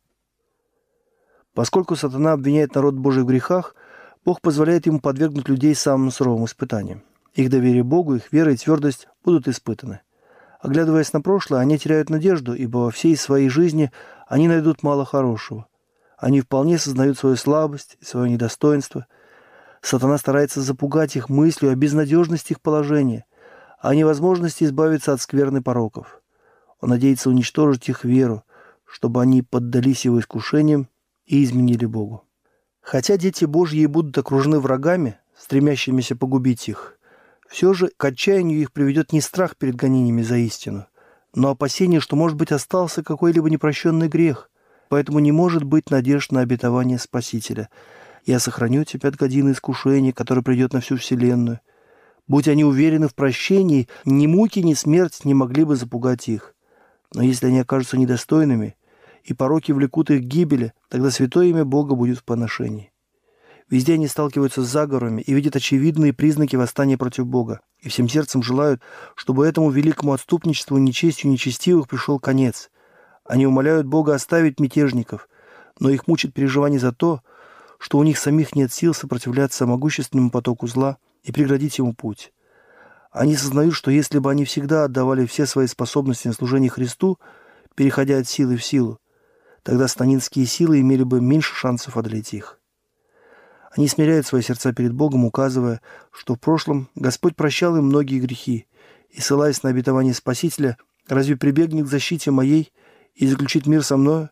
Поскольку 1.54 1.98
сатана 1.98 2.32
обвиняет 2.32 2.74
народ 2.74 2.96
Божий 2.96 3.24
в 3.24 3.28
грехах, 3.28 3.76
Бог 4.24 4.40
позволяет 4.40 4.86
ему 4.86 5.02
подвергнуть 5.02 5.50
людей 5.50 5.76
самым 5.76 6.10
суровым 6.12 6.46
испытаниям. 6.46 7.04
Их 7.34 7.50
доверие 7.50 7.84
Богу, 7.84 8.16
их 8.16 8.32
вера 8.32 8.54
и 8.54 8.56
твердость 8.56 9.10
будут 9.26 9.50
испытаны. 9.50 10.00
Оглядываясь 10.62 11.12
на 11.12 11.20
прошлое, 11.20 11.60
они 11.60 11.78
теряют 11.78 12.10
надежду, 12.10 12.54
ибо 12.54 12.78
во 12.78 12.92
всей 12.92 13.18
своей 13.18 13.50
жизни 13.50 13.92
они 14.30 14.48
найдут 14.48 14.84
мало 14.84 15.04
хорошего. 15.04 15.68
Они 16.22 16.40
вполне 16.40 16.78
сознают 16.78 17.18
свою 17.18 17.36
слабость 17.36 17.98
и 18.00 18.06
свое 18.06 18.30
недостоинство. 18.30 19.08
Сатана 19.82 20.20
старается 20.20 20.62
запугать 20.62 21.16
их 21.16 21.30
мыслью 21.30 21.72
о 21.72 21.76
безнадежности 21.76 22.54
их 22.54 22.62
положения, 22.62 23.26
о 23.80 23.96
невозможности 23.96 24.64
избавиться 24.64 25.14
от 25.14 25.22
скверны 25.22 25.64
пороков. 25.64 26.22
Он 26.80 26.90
надеется 26.90 27.30
уничтожить 27.30 27.90
их 27.90 28.04
веру, 28.04 28.44
чтобы 28.86 29.20
они 29.20 29.42
поддались 29.42 30.06
его 30.06 30.20
искушениям 30.20 30.90
и 31.26 31.44
изменили 31.44 31.88
Богу. 31.88 32.24
Хотя 32.82 33.18
дети 33.18 33.46
Божьи 33.46 33.84
будут 33.88 34.16
окружены 34.16 34.60
врагами, 34.60 35.18
стремящимися 35.36 36.16
погубить 36.16 36.70
их, 36.70 37.00
все 37.50 37.74
же 37.74 37.90
к 37.98 38.06
отчаянию 38.06 38.60
их 38.60 38.72
приведет 38.72 39.12
не 39.12 39.22
страх 39.22 39.58
перед 39.58 39.76
гонениями 39.76 40.22
за 40.22 40.38
истину, 40.38 40.86
но 41.34 41.50
опасение, 41.50 42.00
что, 42.00 42.16
может 42.16 42.38
быть, 42.38 42.52
остался 42.52 43.02
какой-либо 43.02 43.50
непрощенный 43.50 44.08
грех, 44.08 44.51
поэтому 44.92 45.20
не 45.20 45.32
может 45.32 45.64
быть 45.64 45.90
надежд 45.90 46.34
на 46.34 46.42
обетование 46.42 47.00
Спасителя. 47.00 47.70
«Я 48.26 48.40
сохраню 48.40 48.84
тебя 48.84 49.08
от 49.08 49.16
годины 49.16 49.54
искушения, 49.54 50.12
которое 50.12 50.42
придет 50.42 50.74
на 50.74 50.82
всю 50.82 50.98
вселенную», 50.98 51.62
Будь 52.28 52.50
они 52.50 52.66
уверены 52.66 53.08
в 53.08 53.16
прощении, 53.16 53.88
ни 54.06 54.28
муки, 54.28 54.60
ни 54.60 54.74
смерть 54.74 55.26
не 55.26 55.34
могли 55.34 55.64
бы 55.64 55.78
запугать 55.78 56.28
их. 56.28 56.56
Но 57.14 57.24
если 57.24 57.48
они 57.48 57.60
окажутся 57.60 57.98
недостойными, 57.98 58.76
и 59.24 59.34
пороки 59.34 59.72
влекут 59.72 60.12
их 60.12 60.22
к 60.22 60.26
гибели, 60.26 60.74
тогда 60.90 61.10
святое 61.10 61.48
имя 61.48 61.64
Бога 61.64 61.96
будет 61.96 62.20
в 62.20 62.24
поношении. 62.24 62.92
Везде 63.70 63.94
они 63.94 64.08
сталкиваются 64.08 64.62
с 64.62 64.70
заговорами 64.70 65.22
и 65.22 65.34
видят 65.34 65.56
очевидные 65.56 66.14
признаки 66.14 66.58
восстания 66.58 66.98
против 66.98 67.28
Бога, 67.28 67.62
и 67.80 67.88
всем 67.88 68.10
сердцем 68.10 68.44
желают, 68.44 68.82
чтобы 69.16 69.48
этому 69.48 69.70
великому 69.70 70.12
отступничеству 70.12 70.78
нечестью 70.78 71.32
нечестивых 71.32 71.88
пришел 71.88 72.20
конец. 72.20 72.70
Они 73.26 73.46
умоляют 73.46 73.88
Бога 73.88 74.16
оставить 74.16 74.60
мятежников, 74.60 75.30
но 75.80 75.90
их 75.90 76.08
мучит 76.08 76.34
переживание 76.34 76.80
за 76.80 76.92
то, 76.92 77.22
что 77.78 77.98
у 77.98 78.04
них 78.04 78.18
самих 78.18 78.56
нет 78.56 78.72
сил 78.72 78.94
сопротивляться 78.94 79.66
могущественному 79.66 80.32
потоку 80.32 80.68
зла– 80.68 80.98
и 81.24 81.32
преградить 81.32 81.78
ему 81.78 81.94
путь. 81.94 82.34
Они 83.12 83.36
сознают, 83.36 83.74
что 83.74 83.92
если 83.92 84.20
бы 84.20 84.32
они 84.32 84.46
всегда 84.46 84.86
отдавали 84.86 85.26
все 85.26 85.46
свои 85.46 85.68
способности 85.68 86.28
на 86.28 86.34
служение 86.34 86.70
Христу, 86.70 87.20
переходя 87.76 88.18
от 88.18 88.28
силы 88.28 88.58
в 88.58 88.64
силу, 88.64 89.00
тогда 89.64 89.88
станинские 89.88 90.46
силы 90.46 90.80
имели 90.80 91.04
бы 91.04 91.22
меньше 91.22 91.54
шансов 91.54 91.98
одолеть 91.98 92.34
их. 92.34 92.60
Они 93.76 93.88
смиряют 93.88 94.26
свои 94.26 94.42
сердца 94.42 94.74
перед 94.74 94.94
Богом, 94.94 95.26
указывая, 95.26 95.82
что 96.12 96.36
в 96.36 96.40
прошлом 96.40 96.90
Господь 96.96 97.36
прощал 97.36 97.78
им 97.78 97.86
многие 97.86 98.20
грехи, 98.20 98.68
и, 99.10 99.22
ссылаясь 99.22 99.64
на 99.64 99.70
обетование 99.70 100.14
Спасителя, 100.14 100.78
разве 101.08 101.36
прибегнет 101.36 101.86
к 101.86 101.90
защите 101.90 102.32
моей 102.32 102.72
и 103.14 103.28
заключит 103.28 103.68
мир 103.68 103.84
со 103.84 103.98
мною? 103.98 104.30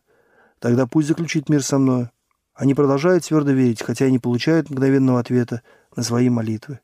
Тогда 0.58 0.86
пусть 0.86 1.08
заключит 1.08 1.48
мир 1.48 1.62
со 1.62 1.78
мною. 1.78 2.10
Они 2.54 2.74
продолжают 2.74 3.24
твердо 3.24 3.52
верить, 3.52 3.82
хотя 3.82 4.06
и 4.06 4.12
не 4.12 4.18
получают 4.18 4.70
мгновенного 4.70 5.20
ответа, 5.20 5.62
на 5.96 6.02
свои 6.02 6.28
молитвы. 6.28 6.80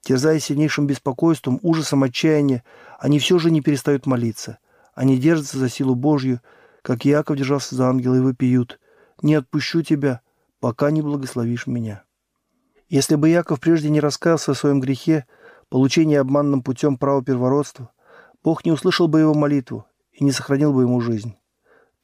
Терзаясь 0.00 0.44
сильнейшим 0.44 0.86
беспокойством, 0.86 1.58
ужасом, 1.62 2.04
отчаянием, 2.04 2.62
они 2.98 3.18
все 3.18 3.38
же 3.38 3.50
не 3.50 3.60
перестают 3.60 4.06
молиться. 4.06 4.58
Они 4.94 5.18
держатся 5.18 5.58
за 5.58 5.68
силу 5.68 5.94
Божью, 5.94 6.40
как 6.82 7.06
Иаков 7.06 7.36
держался 7.36 7.74
за 7.74 7.88
ангела, 7.88 8.14
и 8.14 8.20
выпьют. 8.20 8.78
«Не 9.20 9.34
отпущу 9.34 9.82
тебя, 9.82 10.22
пока 10.60 10.90
не 10.90 11.02
благословишь 11.02 11.66
меня». 11.66 12.04
Если 12.88 13.16
бы 13.16 13.28
Яков 13.28 13.60
прежде 13.60 13.90
не 13.90 14.00
раскаялся 14.00 14.52
о 14.52 14.54
своем 14.54 14.80
грехе, 14.80 15.26
получении 15.68 16.16
обманным 16.16 16.62
путем 16.62 16.96
права 16.96 17.22
первородства, 17.22 17.90
Бог 18.42 18.64
не 18.64 18.72
услышал 18.72 19.06
бы 19.06 19.20
его 19.20 19.34
молитву 19.34 19.86
и 20.20 20.24
не 20.24 20.30
сохранил 20.30 20.72
бы 20.72 20.82
ему 20.82 21.00
жизнь. 21.00 21.34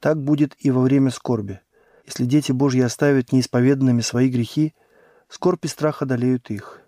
Так 0.01 0.21
будет 0.21 0.53
и 0.59 0.71
во 0.71 0.81
время 0.81 1.11
скорби. 1.11 1.61
Если 2.05 2.25
дети 2.25 2.51
Божьи 2.51 2.81
оставят 2.81 3.31
неисповеданными 3.31 4.01
свои 4.01 4.29
грехи– 4.29 4.75
Скорбь 5.29 5.65
и 5.65 5.67
страх 5.67 6.01
одолеют 6.01 6.49
их. 6.49 6.81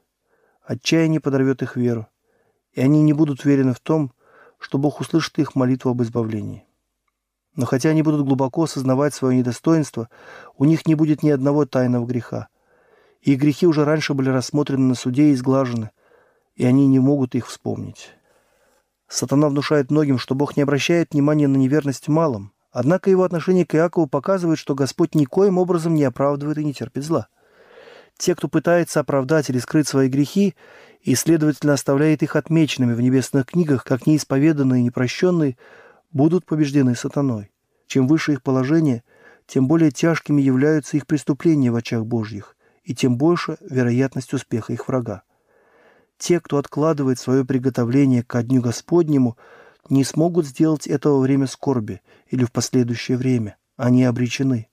Отчаяние 0.63 1.19
подорвет 1.19 1.61
их 1.61 1.75
веру, 1.75 2.07
и 2.71 2.79
они 2.79 3.01
не 3.01 3.11
будут 3.11 3.43
уверены 3.43 3.73
в 3.73 3.81
том, 3.81 4.13
что 4.59 4.77
Бог 4.77 5.01
услышит 5.01 5.37
их 5.39 5.55
молитву 5.55 5.91
об 5.91 6.01
избавлении. 6.01 6.65
Но 7.55 7.65
хотя 7.65 7.89
они 7.89 8.01
будут 8.01 8.25
глубоко 8.25 8.63
осознавать 8.63 9.13
свое 9.13 9.37
недостоинство, 9.37 10.09
у 10.55 10.63
них 10.63 10.87
не 10.87 10.95
будет 10.95 11.21
ни 11.21 11.29
одного 11.29 11.65
тайного 11.65 12.05
греха. 12.05 12.47
Их 13.21 13.39
грехи 13.39 13.67
уже 13.67 13.83
раньше 13.83 14.13
были 14.13 14.29
рассмотрены 14.29 14.87
на 14.87 14.95
суде 14.95 15.31
и 15.31 15.33
изглажены, 15.33 15.91
и 16.55 16.65
они 16.65 16.87
не 16.87 16.99
могут 16.99 17.35
их 17.35 17.47
вспомнить. 17.47 18.11
Сатана 19.09 19.49
внушает 19.49 19.91
многим, 19.91 20.17
что 20.17 20.35
Бог 20.35 20.55
не 20.55 20.63
обращает 20.63 21.13
внимания 21.13 21.47
на 21.47 21.57
неверность 21.57 22.07
в 22.07 22.11
малом, 22.11 22.53
однако 22.71 23.09
его 23.09 23.23
отношение 23.23 23.65
к 23.65 23.75
Иакову 23.75 24.07
показывает, 24.07 24.59
что 24.59 24.75
Господь 24.75 25.15
никоим 25.15 25.57
образом 25.57 25.95
не 25.95 26.03
оправдывает 26.05 26.59
и 26.59 26.63
не 26.63 26.73
терпит 26.73 27.03
зла– 27.03 27.27
те, 28.19 28.35
кто 28.35 28.49
пытается 28.49 28.99
оправдать 28.99 29.49
или 29.49 29.59
скрыть 29.59 29.87
свои 29.87 30.09
грехи, 30.09 30.53
и, 31.01 31.15
следовательно, 31.15 31.73
оставляет 31.73 32.21
их 32.21 32.35
отмеченными 32.35 32.93
в 32.93 32.99
небесных 32.99 33.45
книгах, 33.45 33.85
как 33.85 34.05
неисповеданные 34.05 34.81
и 34.81 34.83
непрощенные, 34.83 35.57
будут 36.11 36.45
побеждены 36.45 36.95
сатаной. 36.95 37.49
Чем 37.87 38.07
выше 38.07 38.33
их 38.33 38.43
положение, 38.43 39.03
тем 39.47 39.69
более 39.69 39.91
тяжкими 39.91 40.41
являются 40.41 40.97
их 40.97 41.07
преступления 41.07 41.71
в 41.71 41.77
очах 41.77 42.05
Божьих, 42.05 42.57
и 42.83 42.93
тем 42.93 43.17
больше 43.17 43.57
вероятность 43.61 44.33
успеха 44.33 44.73
их 44.73 44.89
врага. 44.89 45.23
Те, 46.19 46.41
кто 46.41 46.57
откладывает 46.57 47.17
свое 47.17 47.45
приготовление 47.45 48.23
ко 48.23 48.43
Дню 48.43 48.61
Господнему, 48.61 49.37
не 49.89 50.03
смогут 50.03 50.45
сделать 50.45 50.85
этого 50.85 51.15
во 51.15 51.21
время 51.21 51.47
скорби 51.47 52.01
или 52.27 52.43
в 52.43 52.51
последующее 52.51 53.17
время. 53.17 53.57
Они 53.77 54.03
обречены. 54.03 54.67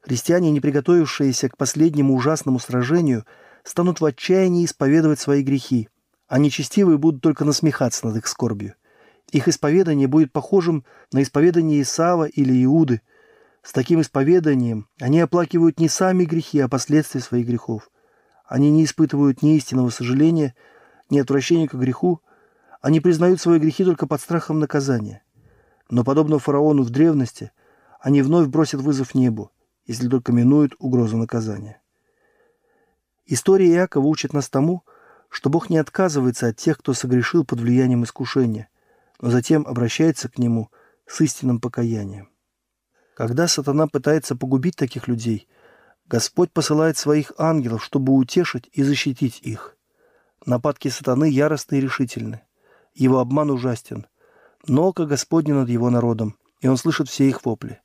Христиане, 0.00 0.52
не 0.52 0.60
приготовившиеся 0.60 1.48
к 1.48 1.56
последнему 1.56 2.14
ужасному 2.14 2.60
сражению, 2.60 3.26
станут 3.64 4.00
в 4.00 4.04
отчаянии 4.04 4.64
исповедовать 4.64 5.18
свои 5.18 5.42
грехи, 5.42 5.88
а 6.28 6.38
нечестивые 6.38 6.98
будут 6.98 7.20
только 7.20 7.44
насмехаться 7.44 8.06
над 8.06 8.16
их 8.18 8.28
скорбью. 8.28 8.74
Их 9.32 9.48
исповедание 9.48 10.06
будет 10.06 10.32
похожим 10.32 10.84
на 11.12 11.22
исповедание 11.22 11.82
Исава 11.82 12.24
или 12.24 12.64
Иуды. 12.64 13.02
С 13.64 13.72
таким 13.72 14.00
исповеданием 14.00 14.86
они 15.00 15.20
оплакивают 15.20 15.80
не 15.80 15.88
сами 15.88 16.24
грехи, 16.24 16.60
а 16.60 16.68
последствия 16.68 17.20
своих 17.20 17.46
грехов. 17.46 17.90
Они 18.46 18.70
не 18.70 18.84
испытывают 18.84 19.42
ни 19.42 19.56
истинного 19.56 19.90
сожаления, 19.90 20.54
ни 21.12 21.18
отвращения 21.18 21.68
к 21.68 21.74
греху, 21.74 22.20
они 22.80 22.98
признают 23.00 23.40
свои 23.40 23.58
грехи 23.58 23.84
только 23.84 24.06
под 24.06 24.20
страхом 24.20 24.58
наказания. 24.58 25.22
Но, 25.90 26.04
подобно 26.04 26.38
фараону 26.38 26.82
в 26.82 26.90
древности, 26.90 27.52
они 28.00 28.22
вновь 28.22 28.48
бросят 28.48 28.80
вызов 28.80 29.14
небу, 29.14 29.52
если 29.84 30.08
только 30.08 30.32
минуют 30.32 30.74
угрозу 30.78 31.18
наказания. 31.18 31.80
История 33.26 33.70
Иакова 33.74 34.06
учит 34.06 34.32
нас 34.32 34.48
тому, 34.48 34.84
что 35.28 35.50
Бог 35.50 35.70
не 35.70 35.76
отказывается 35.76 36.48
от 36.48 36.56
тех, 36.56 36.78
кто 36.78 36.94
согрешил 36.94 37.44
под 37.44 37.60
влиянием 37.60 38.04
искушения, 38.04 38.68
но 39.20 39.30
затем 39.30 39.66
обращается 39.66 40.28
к 40.28 40.38
нему 40.38 40.70
с 41.06 41.20
истинным 41.20 41.60
покаянием. 41.60 42.30
Когда 43.14 43.46
сатана 43.48 43.86
пытается 43.86 44.34
погубить 44.34 44.76
таких 44.76 45.08
людей, 45.08 45.46
Господь 46.06 46.52
посылает 46.52 46.96
своих 46.96 47.32
ангелов, 47.36 47.84
чтобы 47.84 48.14
утешить 48.14 48.68
и 48.72 48.82
защитить 48.82 49.40
их. 49.42 49.76
Нападки 50.46 50.88
сатаны 50.88 51.28
яростны 51.28 51.76
и 51.76 51.80
решительны 51.80 52.42
его 52.94 53.18
обман 53.18 53.50
ужастен. 53.50 54.06
Но 54.66 54.88
око 54.88 55.06
Господне 55.06 55.54
над 55.54 55.68
его 55.68 55.90
народом, 55.90 56.36
и 56.60 56.68
он 56.68 56.76
слышит 56.76 57.08
все 57.08 57.28
их 57.28 57.44
вопли. 57.44 57.80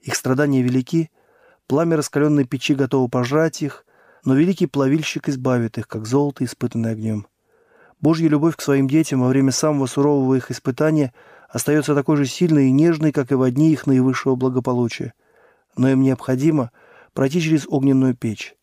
Их 0.00 0.14
страдания 0.14 0.62
велики, 0.62 1.10
пламя 1.66 1.96
раскаленной 1.96 2.44
печи 2.44 2.74
готово 2.74 3.08
пожрать 3.08 3.62
их, 3.62 3.86
но 4.24 4.34
великий 4.34 4.66
плавильщик 4.66 5.28
избавит 5.28 5.78
их, 5.78 5.88
как 5.88 6.06
золото, 6.06 6.44
испытанное 6.44 6.92
огнем. 6.92 7.26
Божья 8.00 8.28
любовь 8.28 8.56
к 8.56 8.60
своим 8.60 8.88
детям 8.88 9.22
во 9.22 9.28
время 9.28 9.52
самого 9.52 9.86
сурового 9.86 10.34
их 10.34 10.50
испытания 10.50 11.14
остается 11.48 11.94
такой 11.94 12.16
же 12.16 12.26
сильной 12.26 12.68
и 12.68 12.72
нежной, 12.72 13.10
как 13.10 13.32
и 13.32 13.34
в 13.34 13.50
дни 13.50 13.72
их 13.72 13.86
наивысшего 13.86 14.34
благополучия. 14.34 15.14
Но 15.76 15.88
им 15.88 16.02
необходимо 16.02 16.70
пройти 17.14 17.40
через 17.40 17.66
огненную 17.66 18.14
печь. 18.14 18.57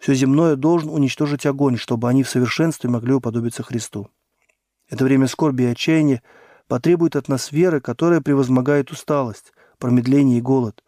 Все 0.00 0.14
земное 0.14 0.56
должен 0.56 0.90
уничтожить 0.90 1.46
огонь, 1.46 1.76
чтобы 1.76 2.08
они 2.08 2.22
в 2.22 2.28
совершенстве 2.28 2.88
могли 2.88 3.14
уподобиться 3.14 3.62
Христу. 3.62 4.08
Это 4.88 5.04
время 5.04 5.26
скорби 5.26 5.64
и 5.64 5.66
отчаяния 5.66 6.22
потребует 6.66 7.16
от 7.16 7.28
нас 7.28 7.52
веры, 7.52 7.80
которая 7.80 8.20
превозмогает 8.20 8.90
усталость, 8.90 9.52
промедление 9.78 10.38
и 10.38 10.42
голод. 10.42 10.82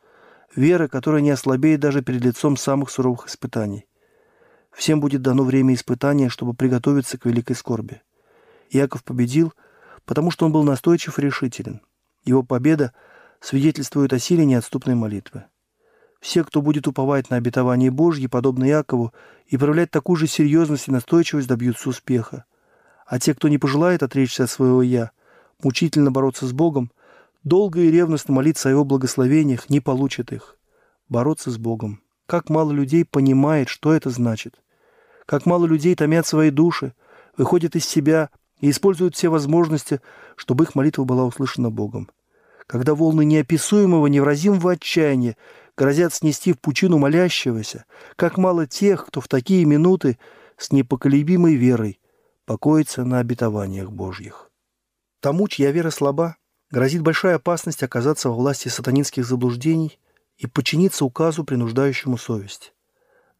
Веры, 0.55 0.88
которая 0.88 1.21
не 1.21 1.31
ослабеет 1.31 1.81
даже 1.81 2.02
перед 2.02 2.25
лицом 2.25 2.57
самых 2.57 2.90
суровых 2.90 3.26
испытаний. 3.29 3.87
Всем 4.73 5.00
будет 5.00 5.23
дано 5.23 5.45
время 5.45 5.75
испытания, 5.75 6.29
чтобы 6.29 6.55
приготовиться 6.55 7.19
к 7.19 7.26
великой 7.26 7.57
скорби. 7.57 8.02
Яков 8.71 9.05
победил, 9.05 9.52
потому 10.05 10.31
что 10.31 10.47
он 10.47 10.52
был 10.52 10.62
настойчив 10.62 11.19
и 11.19 11.23
решителен. 11.23 11.81
Его 12.25 12.43
победа 12.43 12.93
свидетельствует 13.40 14.12
о 14.12 14.19
силе 14.19 14.45
неотступной 14.45 14.95
молитвы. 14.95 15.45
Все, 16.20 16.44
кто 16.44 16.60
будет 16.60 16.86
уповать 16.86 17.30
на 17.30 17.36
обетование 17.36 17.90
Божье, 17.90 18.28
подобно 18.28 18.64
Якову, 18.64 19.12
и 19.46 19.56
проявлять 19.56 19.90
такую 19.90 20.16
же 20.16 20.26
серьезность 20.26 20.88
и 20.88 20.92
настойчивость, 20.92 21.48
добьются 21.48 21.88
успеха. 21.88 22.44
А 23.06 23.18
те, 23.18 23.34
кто 23.34 23.48
не 23.48 23.58
пожелает 23.58 24.02
отречься 24.02 24.44
от 24.44 24.50
своего 24.50 24.83
«я», 24.83 25.11
мучительно 25.62 26.11
бороться 26.11 26.46
с 26.46 26.52
Богом, 26.52 26.92
долго 27.42 27.80
и 27.80 27.90
ревностно 27.90 28.35
молиться 28.35 28.68
о 28.68 28.72
Его 28.72 28.85
благословениях, 28.85 29.68
не 29.70 29.80
получат 29.80 30.30
их. 30.30 30.56
Бороться 31.09 31.50
с 31.50 31.59
Богом. 31.59 32.02
Как 32.26 32.48
мало 32.48 32.70
людей 32.70 33.04
понимает, 33.04 33.68
что 33.68 33.92
это 33.92 34.11
значит. 34.11 34.54
Как 35.26 35.46
мало 35.46 35.66
людей 35.66 35.96
томят 35.96 36.26
свои 36.26 36.50
души, 36.50 36.92
выходят 37.37 37.74
из 37.74 37.85
себя 37.87 38.30
и 38.61 38.70
используют 38.70 39.16
все 39.16 39.30
возможности, 39.30 40.00
чтобы 40.37 40.64
их 40.64 40.74
молитва 40.74 41.04
была 41.04 41.24
услышана 41.24 41.70
Богом. 41.70 42.09
Когда 42.70 42.94
волны 42.94 43.24
неописуемого, 43.24 44.06
невразимого 44.06 44.70
отчаяния 44.74 45.37
грозят 45.76 46.14
снести 46.14 46.52
в 46.52 46.61
пучину 46.61 46.98
молящегося, 46.98 47.85
как 48.14 48.38
мало 48.38 48.64
тех, 48.68 49.06
кто 49.06 49.20
в 49.20 49.26
такие 49.26 49.64
минуты 49.64 50.18
с 50.56 50.70
непоколебимой 50.70 51.56
верой 51.56 51.98
покоится 52.46 53.04
на 53.04 53.18
обетованиях 53.18 53.90
Божьих. 53.90 54.52
Тому, 55.18 55.48
чья 55.48 55.72
вера 55.72 55.90
слаба, 55.90 56.37
грозит 56.70 57.02
большая 57.02 57.35
опасность 57.35 57.83
оказаться 57.83 58.28
во 58.28 58.37
власти 58.37 58.68
сатанинских 58.68 59.26
заблуждений 59.26 59.98
и 60.37 60.46
подчиниться 60.46 61.04
указу, 61.04 61.42
принуждающему 61.42 62.18
совесть. 62.18 62.72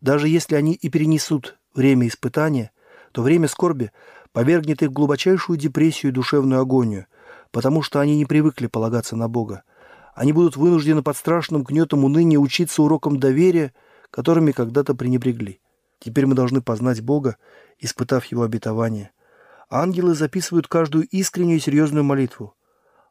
Даже 0.01 0.27
если 0.27 0.57
они 0.57 0.73
и 0.73 0.89
перенесут 0.89 1.57
время 1.73 2.09
испытания, 2.09 2.73
то 3.13 3.23
время 3.23 3.47
скорби 3.47 3.93
повергнет 4.33 4.83
их 4.83 4.89
в 4.89 4.93
глубочайшую 4.93 5.57
депрессию 5.57 6.11
и 6.11 6.15
душевную 6.15 6.61
агонию, 6.61 7.07
потому 7.51 7.83
что 7.83 8.01
они 8.01 8.17
не 8.17 8.27
привыкли 8.27 8.67
полагаться 8.67 9.17
на 9.17 9.29
Бога. 9.29 9.63
Они 10.15 10.33
будут 10.33 10.57
вынуждены 10.57 11.03
под 11.03 11.17
страшным 11.17 11.63
гнетом 11.63 12.05
уныния 12.05 12.39
учиться 12.39 12.83
урокам 12.83 13.19
доверия, 13.19 13.73
которыми 14.11 14.53
когда-то 14.53 14.95
пренебрегли. 14.95 15.61
Теперь 15.99 16.27
мы 16.27 16.35
должны 16.35 16.63
познать 16.63 17.01
Бога 17.01 17.37
испытав 17.81 18.27
его 18.27 18.43
обетование. 18.43 19.11
Ангелы 19.69 20.15
записывают 20.15 20.69
каждую 20.69 21.07
искреннюю 21.09 21.59
и 21.59 21.61
серьезную 21.61 22.05
молитву. 22.05 22.55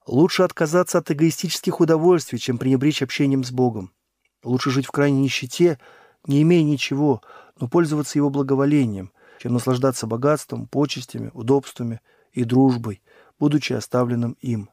Лучше 0.06 0.44
отказаться 0.44 0.98
от 0.98 1.12
эгоистических 1.12 1.80
удовольствий, 1.80 2.40
чем 2.40 2.58
пренебречь 2.58 3.02
общением 3.02 3.44
с 3.44 3.52
Богом. 3.52 3.92
Лучше 4.44 4.72
жить 4.72 4.86
в 4.86 4.92
крайней 4.92 5.22
нищете, 5.22 5.80
не 6.26 6.42
имея 6.42 6.64
ничего, 6.64 7.22
но 7.60 7.68
пользоваться 7.68 8.18
его 8.18 8.30
благоволением, 8.30 9.12
чем 9.42 9.54
наслаждаться 9.54 10.08
богатством, 10.08 10.68
почестями, 10.68 11.32
удобствами 11.34 12.02
и 12.32 12.44
дружбой, 12.44 13.02
будучи 13.40 13.74
оставленным 13.74 14.38
им. 14.42 14.70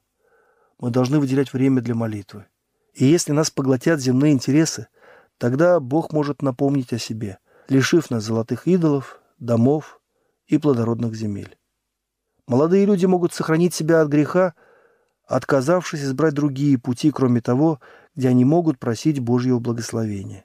Мы 0.79 0.90
должны 0.90 1.18
выделять 1.18 1.52
время 1.52 1.81
для 1.81 1.94
молитвы. 1.94 2.46
И 2.94 3.05
если 3.05 3.33
нас 3.33 3.50
поглотят 3.50 4.00
земные 4.00 4.33
интересы, 4.33 4.88
тогда 5.38 5.81
Бог 5.81 6.12
может 6.12 6.42
напомнить 6.42 6.92
о 6.92 6.98
себе, 6.98 7.38
лишив 7.68 8.11
нас 8.11 8.24
золотых 8.24 8.66
идолов, 8.66 9.20
домов 9.38 10.00
и 10.46 10.59
плодородных 10.59 11.14
земель. 11.14 11.57
Молодые 12.46 12.87
люди 12.87 13.07
могут 13.07 13.33
сохранить 13.33 13.74
себя 13.74 14.00
от 14.00 14.09
греха, 14.09 14.55
отказавшись 15.26 16.05
избрать 16.05 16.35
другие 16.35 16.79
пути, 16.79 17.11
кроме 17.11 17.40
того, 17.40 17.81
где 18.14 18.29
они 18.29 18.44
могут 18.44 18.79
просить 18.79 19.18
Божьего 19.18 19.59
благословения. 19.59 20.44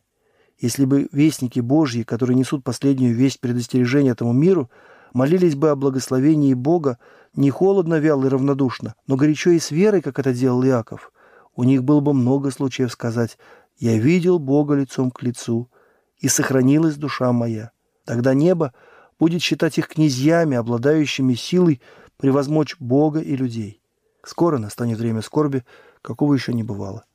Если 0.58 0.86
бы 0.86 1.08
вестники 1.12 1.60
Божьи, 1.60 2.04
которые 2.04 2.36
несут 2.36 2.64
последнюю 2.64 3.16
весть 3.16 3.40
предостережения 3.40 4.12
этому 4.12 4.34
миру, 4.34 4.70
молились 5.14 5.56
бы 5.56 5.70
о 5.70 5.76
благословении 5.76 6.54
Бога 6.54 6.98
не 7.36 7.50
холодно, 7.50 8.00
вяло 8.00 8.26
и 8.26 8.30
равнодушно, 8.30 8.96
но 9.08 9.16
горячо 9.16 9.52
и 9.52 9.60
с 9.60 9.72
верой, 9.72 10.02
как 10.02 10.20
это 10.20 10.34
делал 10.34 10.64
Иаков, 10.66 11.12
у 11.56 11.64
них 11.64 11.84
было 11.84 12.00
бы 12.00 12.14
много 12.14 12.52
случаев 12.52 12.92
сказать 12.92 13.38
«Я 13.78 13.98
видел 13.98 14.40
Бога 14.40 14.76
лицом 14.76 15.12
к 15.12 15.22
лицу, 15.24 15.70
и 16.18 16.28
сохранилась 16.28 16.96
душа 16.96 17.32
моя». 17.32 17.72
Тогда 18.06 18.34
небо 18.34 18.74
будет 19.20 19.42
считать 19.42 19.78
их 19.78 19.88
князьями, 19.88 20.58
обладающими 20.58 21.34
силой 21.34 21.82
превозмочь 22.18 22.76
Бога 22.80 23.20
и 23.20 23.36
людей. 23.36 23.82
Скоро 24.24 24.58
настанет 24.58 24.98
время 24.98 25.22
скорби, 25.22 25.64
какого 26.02 26.34
еще 26.34 26.54
не 26.54 26.64
бывало. 26.64 27.06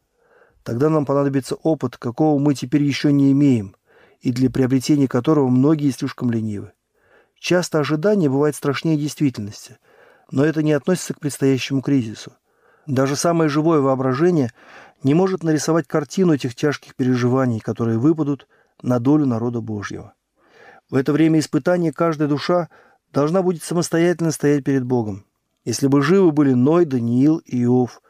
Тогда 0.62 0.90
нам 0.90 1.06
понадобится 1.06 1.54
опыт, 1.56 1.96
какого 1.96 2.38
мы 2.38 2.54
теперь 2.54 2.82
еще 2.82 3.12
не 3.12 3.30
имеем, 3.32 3.76
и 4.20 4.32
для 4.32 4.50
приобретения 4.50 5.06
которого 5.06 5.48
многие 5.48 5.90
слишком 5.90 6.30
ленивы. 6.30 6.72
Часто 7.38 7.78
ожидание 7.78 8.30
бывает 8.30 8.56
страшнее 8.56 8.96
действительности, 8.96 9.78
но 10.30 10.44
это 10.44 10.62
не 10.62 10.72
относится 10.72 11.14
к 11.14 11.20
предстоящему 11.20 11.82
кризису. 11.82 12.32
Даже 12.86 13.16
самое 13.16 13.48
живое 13.50 13.80
воображение 13.80 14.52
не 15.02 15.14
может 15.14 15.42
нарисовать 15.42 15.86
картину 15.86 16.34
этих 16.34 16.54
тяжких 16.54 16.94
переживаний, 16.94 17.60
которые 17.60 17.98
выпадут 17.98 18.46
на 18.82 18.98
долю 18.98 19.26
народа 19.26 19.60
Божьего. 19.60 20.14
В 20.88 20.94
это 20.94 21.12
время 21.12 21.40
испытания 21.40 21.92
каждая 21.92 22.28
душа 22.28 22.68
должна 23.12 23.42
будет 23.42 23.62
самостоятельно 23.62 24.30
стоять 24.30 24.64
перед 24.64 24.84
Богом. 24.84 25.24
Если 25.64 25.88
бы 25.88 26.02
живы 26.02 26.30
были 26.30 26.52
Ной, 26.52 26.84
Даниил 26.84 27.38
и 27.38 27.64
Иов, 27.64 28.00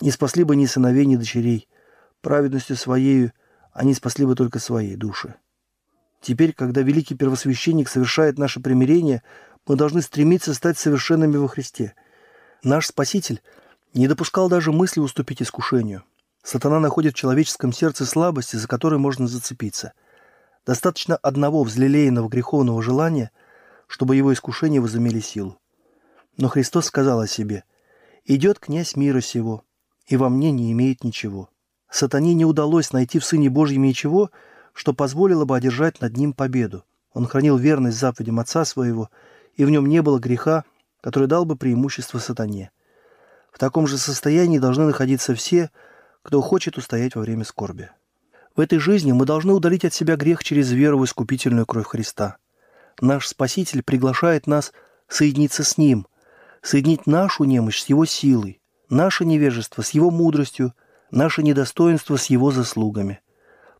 не 0.00 0.10
спасли 0.10 0.44
бы 0.44 0.56
ни 0.56 0.64
сыновей, 0.66 1.04
ни 1.04 1.16
дочерей. 1.16 1.68
Праведностью 2.22 2.76
своею 2.76 3.32
они 3.72 3.92
спасли 3.92 4.24
бы 4.24 4.34
только 4.34 4.58
свои 4.58 4.96
души. 4.96 5.34
Теперь, 6.22 6.54
когда 6.54 6.80
великий 6.80 7.14
первосвященник 7.14 7.88
совершает 7.88 8.38
наше 8.38 8.60
примирение, 8.60 9.22
мы 9.66 9.76
должны 9.76 10.02
стремиться 10.02 10.54
стать 10.54 10.78
совершенными 10.78 11.36
во 11.36 11.48
Христе. 11.48 11.94
Наш 12.62 12.86
Спаситель 12.86 13.42
не 13.94 14.08
допускал 14.08 14.48
даже 14.48 14.72
мысли 14.72 15.00
уступить 15.00 15.42
искушению. 15.42 16.04
Сатана 16.42 16.80
находит 16.80 17.14
в 17.14 17.18
человеческом 17.18 17.72
сердце 17.72 18.06
слабости, 18.06 18.56
за 18.56 18.68
которые 18.68 18.98
можно 18.98 19.26
зацепиться– 19.26 19.92
Достаточно 20.66 21.16
одного 21.16 21.62
взлелеянного 21.62 22.28
греховного 22.28 22.82
желания, 22.82 23.30
чтобы 23.86 24.16
его 24.16 24.32
искушения 24.32 24.80
возымели 24.80 25.20
силу. 25.20 25.58
Но 26.36 26.48
Христос 26.48 26.86
сказал 26.86 27.20
о 27.20 27.28
себе, 27.28 27.62
«Идет 28.24 28.58
князь 28.58 28.96
мира 28.96 29.20
сего, 29.20 29.62
и 30.08 30.16
во 30.16 30.28
мне 30.28 30.50
не 30.50 30.72
имеет 30.72 31.04
ничего. 31.04 31.48
Сатане 31.88 32.34
не 32.34 32.44
удалось 32.44 32.92
найти 32.92 33.20
в 33.20 33.24
Сыне 33.24 33.48
Божьем 33.48 33.82
ничего, 33.84 34.32
что 34.72 34.92
позволило 34.92 35.44
бы 35.44 35.56
одержать 35.56 36.00
над 36.00 36.16
ним 36.16 36.32
победу. 36.32 36.84
Он 37.12 37.26
хранил 37.26 37.56
верность 37.56 37.98
заповедям 37.98 38.40
Отца 38.40 38.64
Своего, 38.64 39.08
и 39.56 39.64
в 39.64 39.70
нем 39.70 39.86
не 39.86 40.02
было 40.02 40.18
греха, 40.18 40.64
который 41.00 41.28
дал 41.28 41.44
бы 41.44 41.56
преимущество 41.56 42.18
сатане. 42.18 42.70
В 43.50 43.58
таком 43.58 43.86
же 43.86 43.98
состоянии 43.98 44.58
должны 44.58 44.84
находиться 44.84 45.34
все, 45.34 45.70
кто 46.22 46.40
хочет 46.42 46.76
устоять 46.76 47.14
во 47.14 47.22
время 47.22 47.44
скорби. 47.44 47.90
В 48.54 48.60
этой 48.60 48.78
жизни 48.78 49.12
мы 49.12 49.24
должны 49.26 49.52
удалить 49.52 49.84
от 49.84 49.94
себя 49.94 50.16
грех 50.16 50.42
через 50.42 50.70
веру 50.70 50.98
в 50.98 51.04
искупительную 51.04 51.66
кровь 51.66 51.86
Христа. 51.86 52.36
Наш 53.00 53.26
Спаситель 53.28 53.82
приглашает 53.82 54.46
нас 54.46 54.72
соединиться 55.08 55.62
с 55.62 55.78
Ним, 55.78 56.06
соединить 56.62 57.06
нашу 57.06 57.44
немощь 57.44 57.82
с 57.82 57.86
Его 57.86 58.06
силой, 58.06 58.60
наше 58.88 59.24
невежество 59.24 59.82
с 59.82 59.90
Его 59.90 60.10
мудростью, 60.10 60.74
наше 61.10 61.42
недостоинство 61.42 62.16
с 62.16 62.26
Его 62.26 62.50
заслугами. 62.50 63.20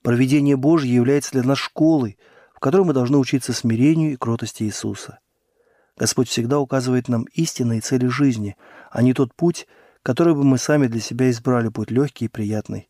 Проведение 0.03 0.57
Божье 0.57 0.95
является 0.95 1.33
для 1.33 1.43
нас 1.43 1.59
школой, 1.59 2.19
в 2.55 2.61
которой 2.61 2.83
мы 2.83 2.93
должны 2.93 3.19
учиться 3.19 3.53
смирению 3.53 4.13
и 4.13 4.17
кротости 4.17 4.63
Иисуса. 4.63 5.19
Господь 5.99 6.29
всегда 6.29 6.61
указывает 6.61 7.09
нам 7.09 7.25
истинные 7.33 7.81
цели 7.81 8.07
жизни, 8.07 8.57
а 8.91 9.03
не 9.03 9.15
тот 9.15 9.35
путь, 9.35 9.67
который 10.03 10.35
бы 10.35 10.45
мы 10.45 10.59
сами 10.59 10.89
для 10.89 11.01
себя 11.01 11.31
избрали, 11.31 11.69
путь 11.69 11.91
легкий 11.91 12.27
и 12.27 12.29
приятный. 12.29 12.89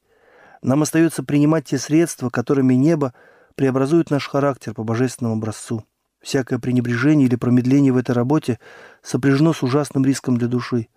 Нам 0.60 0.82
остается 0.82 1.22
принимать 1.22 1.66
те 1.66 1.78
средства, 1.78 2.30
которыми 2.30 2.74
небо 2.74 3.14
преобразует 3.54 4.10
наш 4.10 4.28
характер 4.28 4.74
по 4.74 4.82
божественному 4.82 5.36
образцу. 5.36 5.84
Всякое 6.20 6.58
пренебрежение 6.58 7.28
или 7.28 7.36
промедление 7.36 7.92
в 7.92 7.96
этой 7.96 8.10
работе 8.10 8.58
сопряжено 9.02 9.52
с 9.52 9.62
ужасным 9.62 10.04
риском 10.04 10.36
для 10.36 10.48
души. 10.48 10.88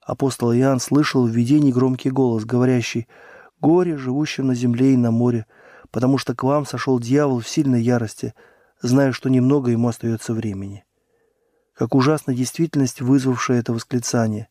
Апостол 0.00 0.54
Иоанн 0.54 0.80
слышал 0.80 1.26
в 1.26 1.30
видении 1.30 1.70
громкий 1.70 2.10
голос, 2.10 2.46
говорящий 2.46 3.06
«Горе, 3.60 3.98
живущим 3.98 4.46
на 4.46 4.54
земле 4.54 4.94
и 4.94 4.96
на 4.96 5.10
море, 5.10 5.44
потому 5.90 6.16
что 6.16 6.34
к 6.34 6.42
вам 6.42 6.64
сошел 6.64 6.98
дьявол 6.98 7.40
в 7.40 7.48
сильной 7.48 7.82
ярости, 7.82 8.34
зная, 8.80 9.12
что 9.12 9.28
немного 9.28 9.70
ему 9.70 9.88
остается 9.88 10.32
времени». 10.32 10.84
Как 11.82 11.96
ужасна 11.96 12.32
действительность, 12.32 13.00
вызвавшая 13.00 13.58
это 13.58 13.72
восклицание. 13.72 14.46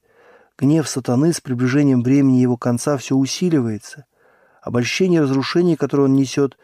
Гнев 0.58 0.86
сатаны 0.90 1.32
с 1.32 1.40
приближением 1.40 2.04
времени 2.04 2.40
его 2.40 2.58
конца 2.58 2.98
все 2.98 3.16
усиливается. 3.16 4.04
Обольщение 4.62 5.20
и 5.20 5.24
разрушение, 5.24 5.78
которое 5.78 6.10
он 6.10 6.14
несет, 6.14 6.58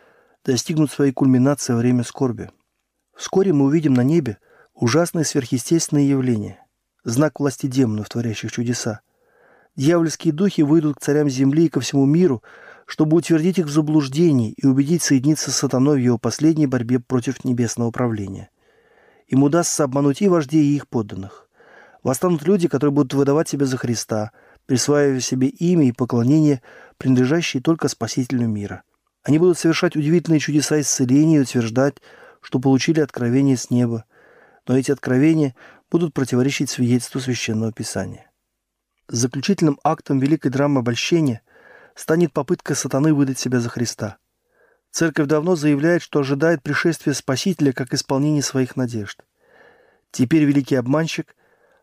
достигнут 0.43 0.91
своей 0.91 1.13
кульминации 1.13 1.71
во 1.71 1.79
время 1.79 2.03
скорби. 2.03 2.49
Вскоре 3.15 3.53
мы 3.53 3.63
увидим 3.63 3.93
на 3.93 4.03
небе 4.03 4.39
ужасные 4.73 5.23
сверхъестественные 5.23 6.09
явления, 6.09 6.59
знак 7.05 7.39
власти 7.39 7.67
демонов, 7.67 8.09
творящих 8.09 8.51
чудеса. 8.51 8.99
Дьявольские 9.77 10.33
духи 10.33 10.63
выйдут 10.63 10.97
к 10.97 11.01
царям 11.01 11.29
земли 11.29 11.67
и 11.67 11.69
ко 11.69 11.79
всему 11.79 12.05
миру, 12.05 12.43
чтобы 12.85 13.15
утвердить 13.15 13.57
их 13.57 13.67
в 13.67 13.71
заблуждении 13.71 14.51
и 14.51 14.65
убедить 14.65 15.01
соединиться 15.01 15.49
с 15.49 15.55
сатаной 15.55 15.95
в 15.95 16.03
его 16.03 16.17
последней 16.17 16.67
борьбе 16.67 16.99
против 16.99 17.45
небесного 17.45 17.91
правления. 17.91 18.49
Им 19.27 19.43
удастся 19.43 19.83
обмануть 19.83 20.21
и 20.21 20.27
вождей, 20.27 20.63
и 20.63 20.75
их 20.75 20.87
подданных. 20.87 21.49
Восстанут 22.03 22.43
люди, 22.43 22.67
которые 22.67 22.93
будут 22.93 23.13
выдавать 23.13 23.49
себя 23.49 23.65
за 23.65 23.77
Христа, 23.77 24.31
присваивая 24.65 25.19
себе 25.19 25.47
имя 25.47 25.87
и 25.87 25.91
поклонение, 25.91 26.61
принадлежащие 26.97 27.61
только 27.61 27.89
Спасителю 27.89 28.47
мира. 28.47 28.83
Они 29.23 29.39
будут 29.39 29.57
совершать 29.57 29.95
удивительные 29.95 30.39
чудеса 30.39 30.79
исцеления 30.79 31.37
и 31.37 31.41
утверждать, 31.41 31.97
что 32.41 32.59
получили 32.59 33.01
откровение 33.01 33.57
с 33.57 33.69
неба, 33.69 34.05
но 34.67 34.77
эти 34.77 34.91
откровения 34.91 35.55
будут 35.91 36.13
противоречить 36.13 36.69
свидетельству 36.69 37.19
Священного 37.19 37.73
Писания. 37.73 38.31
Заключительным 39.09 39.79
актом 39.83 40.19
великой 40.19 40.49
драмы 40.49 40.79
обольщения 40.79 41.41
станет 41.95 42.31
попытка 42.31 42.75
сатаны 42.75 43.13
выдать 43.13 43.39
себя 43.39 43.59
за 43.59 43.69
Христа. 43.69 44.17
Церковь 44.97 45.27
давно 45.27 45.55
заявляет, 45.55 46.01
что 46.01 46.21
ожидает 46.21 46.63
пришествия 46.63 47.13
Спасителя 47.13 47.71
как 47.71 47.93
исполнение 47.93 48.41
своих 48.41 48.75
надежд. 48.75 49.21
Теперь 50.09 50.43
великий 50.43 50.73
обманщик 50.73 51.35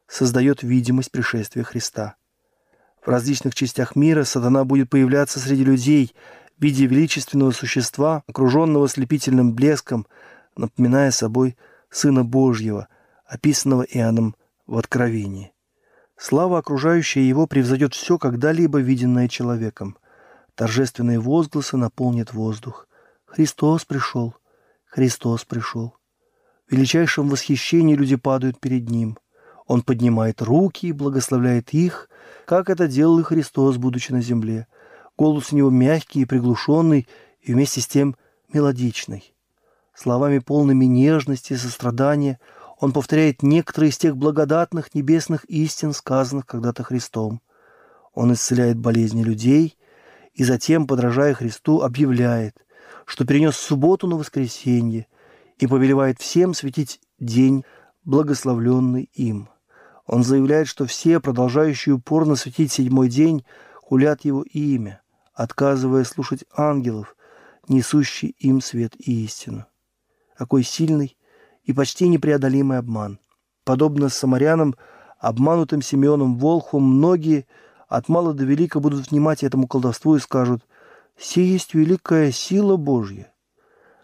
создает 0.09 0.65
видимость 0.65 1.13
пришествия 1.13 1.63
Христа. 1.63 2.17
В 3.01 3.07
различных 3.07 3.55
частях 3.55 3.95
мира 3.95 4.25
сатана 4.25 4.65
будет 4.65 4.91
появляться 4.91 5.39
среди 5.39 5.63
людей 5.63 6.13
в 6.59 6.63
виде 6.65 6.87
величественного 6.87 7.53
существа, 7.53 8.25
окруженного 8.27 8.89
слепительным 8.89 9.55
блеском, 9.55 10.09
напоминая 10.57 11.13
собой 11.13 11.57
Сына 11.91 12.25
Божьего, 12.25 12.89
описанного 13.27 13.83
Иоанном 13.83 14.35
в 14.67 14.77
Откровении. 14.77 15.53
Слава, 16.17 16.59
окружающая 16.59 17.23
его, 17.23 17.47
превзойдет 17.47 17.95
все, 17.95 18.19
когда-либо 18.19 18.81
виденное 18.81 19.29
человеком. 19.29 19.99
Торжественные 20.57 21.21
возгласы 21.21 21.77
наполнят 21.77 22.33
воздух. 22.33 22.89
Христос 23.35 23.85
пришел, 23.85 24.37
Христос 24.85 25.45
пришел. 25.45 25.97
В 26.69 26.73
величайшем 26.73 27.29
восхищении 27.29 27.97
люди 27.97 28.15
падают 28.15 28.61
перед 28.61 28.89
Ним. 28.89 29.19
Он 29.67 29.83
поднимает 29.83 30.41
руки 30.41 30.87
и 30.87 30.93
благословляет 30.93 31.75
их, 31.75 32.09
как 32.47 32.71
это 32.71 32.87
делал 32.87 33.19
и 33.19 33.25
Христос, 33.25 33.77
будучи 33.77 34.13
на 34.13 34.23
земле. 34.23 34.69
Голос 35.19 35.53
у 35.53 35.57
него 35.57 35.71
мягкий 35.71 36.21
и 36.21 36.25
приглушенный, 36.27 37.09
и 37.41 37.53
вместе 37.53 37.81
с 37.81 37.89
тем 37.89 38.15
мелодичный. 38.53 39.35
Словами 39.97 40.39
полными 40.39 40.85
нежности 40.85 41.55
и 41.55 41.57
сострадания 41.57 42.39
он 42.79 42.93
повторяет 42.93 43.43
некоторые 43.43 43.91
из 43.91 43.99
тех 43.99 44.17
благодатных 44.17 44.95
небесных 44.95 45.45
истин, 45.47 45.93
сказанных 45.93 46.47
когда-то 46.47 46.85
Христом. 46.85 47.41
Он 48.13 48.33
исцеляет 48.33 48.79
болезни 48.79 49.25
людей 49.25 49.77
и 50.35 50.45
затем, 50.45 50.87
подражая 50.87 51.35
Христу, 51.35 51.81
объявляет, 51.81 52.64
что 53.07 53.25
перенес 53.25 53.57
субботу 53.57 54.07
на 54.07 54.17
воскресенье 54.17 55.07
и 55.59 55.67
повелевает 55.67 56.21
всем 56.21 56.55
светить 56.55 57.01
день, 57.19 57.65
благословленный 58.05 59.11
им. 59.15 59.49
Он 60.07 60.23
заявляет, 60.23 60.69
что 60.69 60.87
все, 60.87 61.21
продолжающие 61.21 61.95
упорно 61.95 62.37
светить 62.37 62.73
седьмой 62.73 63.09
день, 63.09 63.45
хулят 63.77 64.25
его 64.25 64.43
имя, 64.43 65.03
отказывая 65.33 66.05
слушать 66.05 66.45
ангелов, 66.55 67.17
несущий 67.69 68.35
им 68.39 68.61
свет 68.61 68.95
и 68.99 69.25
истину 69.25 69.67
какой 70.35 70.63
сильный 70.63 71.17
и 71.63 71.73
почти 71.73 72.09
непреодолимый 72.09 72.79
обман. 72.79 73.19
Подобно 73.65 74.09
самарянам, 74.09 74.75
обманутым 75.19 75.81
Симеоном 75.81 76.37
Волхвом, 76.37 76.83
многие 76.83 77.47
от 77.89 78.09
мала 78.09 78.35
до 78.35 78.45
велика 78.45 78.81
будут 78.81 79.11
внимать 79.11 79.43
этому 79.43 79.67
колдовству 79.67 80.17
и 80.17 80.21
скажут 80.21 80.67
«Се 81.19 81.45
есть 81.45 81.75
великая 81.75 82.33
сила 82.33 82.77
Божья». 82.77 83.33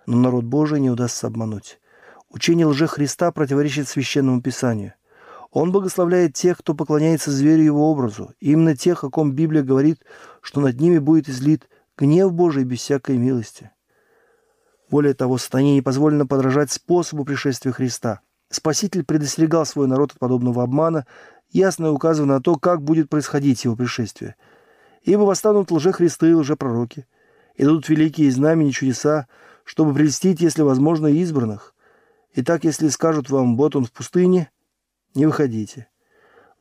Но 0.06 0.16
народ 0.16 0.44
Божий 0.44 0.80
не 0.80 0.90
удастся 0.90 1.26
обмануть. 1.26 1.80
Учение 2.30 2.66
лже 2.66 2.86
Христа 2.86 3.32
противоречит 3.32 3.88
Священному 3.88 4.40
Писанию. 4.40 4.94
Он 5.50 5.72
благословляет 5.72 6.34
тех, 6.34 6.58
кто 6.58 6.74
поклоняется 6.74 7.32
зверю 7.32 7.64
его 7.64 7.90
образу, 7.90 8.32
именно 8.38 8.76
тех, 8.76 9.02
о 9.02 9.10
ком 9.10 9.32
Библия 9.32 9.62
говорит, 9.62 10.00
что 10.40 10.60
над 10.60 10.80
ними 10.80 10.98
будет 10.98 11.28
излит 11.28 11.68
гнев 11.98 12.32
Божий 12.32 12.64
без 12.64 12.78
всякой 12.78 13.18
милости. 13.18 13.70
Более 14.90 15.14
того, 15.14 15.38
сатане 15.38 15.74
не 15.74 15.82
позволено 15.82 16.26
подражать 16.26 16.70
способу 16.70 17.24
пришествия 17.24 17.72
Христа. 17.72 18.20
Спаситель 18.48 19.04
предостерегал 19.04 19.66
свой 19.66 19.86
народ 19.86 20.12
от 20.12 20.18
подобного 20.18 20.62
обмана, 20.62 21.06
ясно 21.50 21.92
указывая 21.92 22.28
на 22.28 22.40
то, 22.40 22.56
как 22.56 22.82
будет 22.82 23.08
происходить 23.08 23.64
его 23.64 23.76
пришествие. 23.76 24.36
Ибо 25.02 25.22
восстанут 25.22 25.70
лжехристы 25.70 26.30
и 26.30 26.34
лжепророки, 26.34 27.06
и 27.54 27.64
дадут 27.64 27.88
великие 27.88 28.30
знамения 28.30 28.70
и 28.70 28.74
чудеса, 28.74 29.26
чтобы 29.64 29.94
прельстить, 29.94 30.40
если 30.40 30.62
возможно, 30.62 31.06
избранных. 31.06 31.74
Итак, 32.34 32.64
если 32.64 32.88
скажут 32.88 33.30
вам, 33.30 33.56
вот 33.56 33.76
он 33.76 33.84
в 33.84 33.92
пустыне, 33.92 34.50
не 35.14 35.26
выходите. 35.26 35.88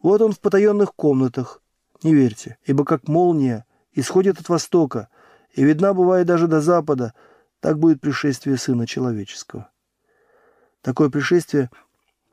Вот 0.01 0.21
он 0.21 0.31
в 0.31 0.39
потаенных 0.39 0.93
комнатах, 0.95 1.61
не 2.03 2.13
верьте, 2.13 2.57
ибо 2.65 2.85
как 2.85 3.07
молния 3.07 3.65
исходит 3.91 4.39
от 4.39 4.49
востока, 4.49 5.09
и 5.53 5.63
видна 5.63 5.93
бывает 5.93 6.27
даже 6.27 6.47
до 6.47 6.61
запада– 6.61 7.13
так 7.59 7.77
будет 7.77 8.01
пришествие 8.01 8.57
Сына 8.57 8.87
Человеческого. 8.87 9.69
Такое 10.81 11.09
пришествие 11.09 11.69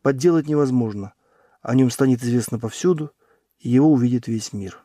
подделать 0.03 0.47
невозможно. 0.47 1.15
О 1.63 1.75
нем 1.75 1.91
станет 1.91 2.23
известно 2.23 2.59
повсюду, 2.59 3.13
и 3.59 3.69
его 3.69 3.91
увидит 3.91 4.29
весь 4.29 4.53
мир. 4.53 4.85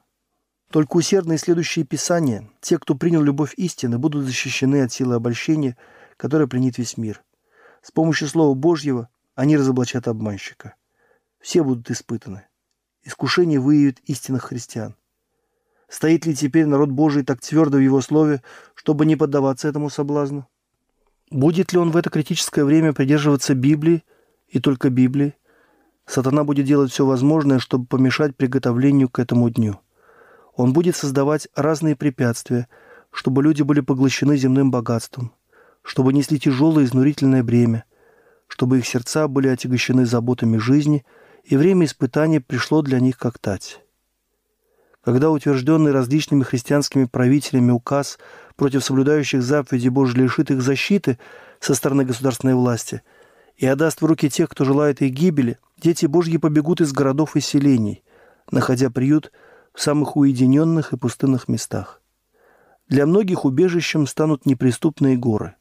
Только 0.72 0.96
усердно 0.96 1.36
исследующие 1.36 1.84
Писания, 1.84 2.50
те, 2.62 2.80
кто 2.80 2.96
принял 2.96 3.22
любовь 3.22 3.54
истины, 3.58 3.98
будут 3.98 4.24
защищены 4.26 4.84
от 4.84 4.94
силы 4.94 5.16
обольщения, 5.16 5.76
которая 6.16 6.48
пленит 6.48 6.78
весь 6.78 6.96
мир. 6.96 7.22
С 7.82 7.92
помощью 7.92 8.30
Слова 8.30 8.56
Божьего 8.56 9.10
они 9.36 9.58
разоблачат 9.58 10.08
обманщика. 10.08 10.76
Все 11.42 11.62
будут 11.62 11.92
испытаны. 11.92 12.44
Искушение 13.04 13.60
выявит 13.60 14.00
истинных 14.06 14.46
христиан. 14.46 14.96
Стоит 15.90 16.26
ли 16.26 16.34
теперь 16.34 16.68
народ 16.68 16.90
Божий 16.90 17.26
так 17.26 17.42
твердо 17.42 17.78
в 17.78 17.82
его 17.82 18.00
слове, 18.00 18.42
чтобы 18.74 19.06
не 19.06 19.18
поддаваться 19.18 19.68
этому 19.68 19.90
соблазну? 19.90 20.48
Будет 21.32 21.74
ли 21.74 21.80
он 21.80 21.92
в 21.92 21.98
это 21.98 22.10
критическое 22.10 22.64
время 22.64 22.94
придерживаться 22.94 23.56
Библии 23.56 24.06
и 24.48 24.62
только 24.62 24.90
Библии? 24.90 25.34
Сатана 26.06 26.46
будет 26.46 26.66
делать 26.66 26.92
все 26.94 27.06
возможное, 27.06 27.60
чтобы 27.60 27.88
помешать 27.88 28.38
приготовлению 28.38 29.10
к 29.10 29.20
этому 29.20 29.50
дню. 29.50 29.82
Он 30.62 30.74
будет 30.74 30.96
создавать 30.96 31.48
разные 31.56 31.96
препятствия, 31.96 32.68
чтобы 33.10 33.42
люди 33.42 33.64
были 33.64 33.80
поглощены 33.80 34.38
земным 34.38 34.70
богатством, 34.70 35.34
чтобы 35.82 36.14
несли 36.14 36.40
тяжелое 36.40 36.84
изнурительное 36.84 37.44
бремя, 37.44 37.84
чтобы 38.48 38.78
их 38.78 38.86
сердца 38.86 39.28
были 39.28 39.48
отягощены 39.48 40.06
заботами 40.06 40.58
жизни, 40.58 41.04
и 41.46 41.58
время 41.58 41.88
испытания 41.88 42.40
пришло 42.40 42.84
для 42.84 43.00
них 43.00 43.18
как 43.18 43.40
тать. 43.40 43.82
Когда 45.04 45.32
утвержденный 45.32 45.92
различными 45.92 46.44
христианскими 46.44 47.06
правителями 47.06 47.72
указ 47.72 48.20
против 48.56 48.84
соблюдающих 48.84 49.42
заповеди 49.42 49.90
Божьи 49.90 50.20
лишит 50.20 50.52
их 50.52 50.62
защиты 50.62 51.18
со 51.60 51.74
стороны 51.74 52.06
государственной 52.06 52.54
власти 52.54 53.02
и 53.58 53.66
отдаст 53.66 54.00
в 54.00 54.06
руки 54.06 54.30
тех, 54.30 54.48
кто 54.48 54.64
желает 54.64 55.02
их 55.02 55.12
гибели, 55.12 55.58
дети 55.82 56.06
Божьи 56.06 56.38
побегут 56.38 56.82
из 56.82 56.94
городов 56.94 57.36
и 57.36 57.40
селений, 57.40 58.04
находя 58.52 58.92
приют 58.92 59.32
в 59.74 59.82
самых 59.82 60.18
уединенных 60.18 60.94
и 60.94 60.98
пустынных 60.98 61.48
местах. 61.48 62.02
Для 62.88 63.06
многих 63.06 63.46
убежищем 63.46 64.06
станут 64.06 64.46
неприступные 64.46 65.16
горы. 65.16 65.56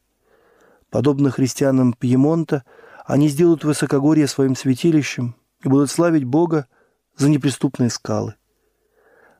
Подобно 0.89 1.31
христианам 1.31 1.93
Пьемонта, 1.93 2.65
они 3.05 3.29
сделают 3.29 3.63
высокогорье 3.63 4.27
своим 4.27 4.55
святилищем 4.55 5.35
и 5.63 5.69
будут 5.69 5.89
славить 5.89 6.25
Бога 6.25 6.67
за 7.15 7.29
неприступные 7.29 7.89
скалы. 7.89 8.35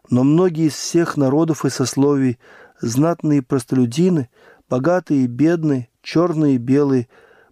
Но 0.10 0.24
многие 0.24 0.68
из 0.68 0.74
всех 0.74 1.18
народов 1.18 1.66
и 1.66 1.70
сословий, 1.70 2.40
знатные 2.80 3.42
простолюдины, 3.42 4.30
богатые 4.70 5.26
и 5.26 5.28
бедные, 5.28 5.90
черные 6.02 6.56
и 6.56 6.58
белые, 6.58 7.10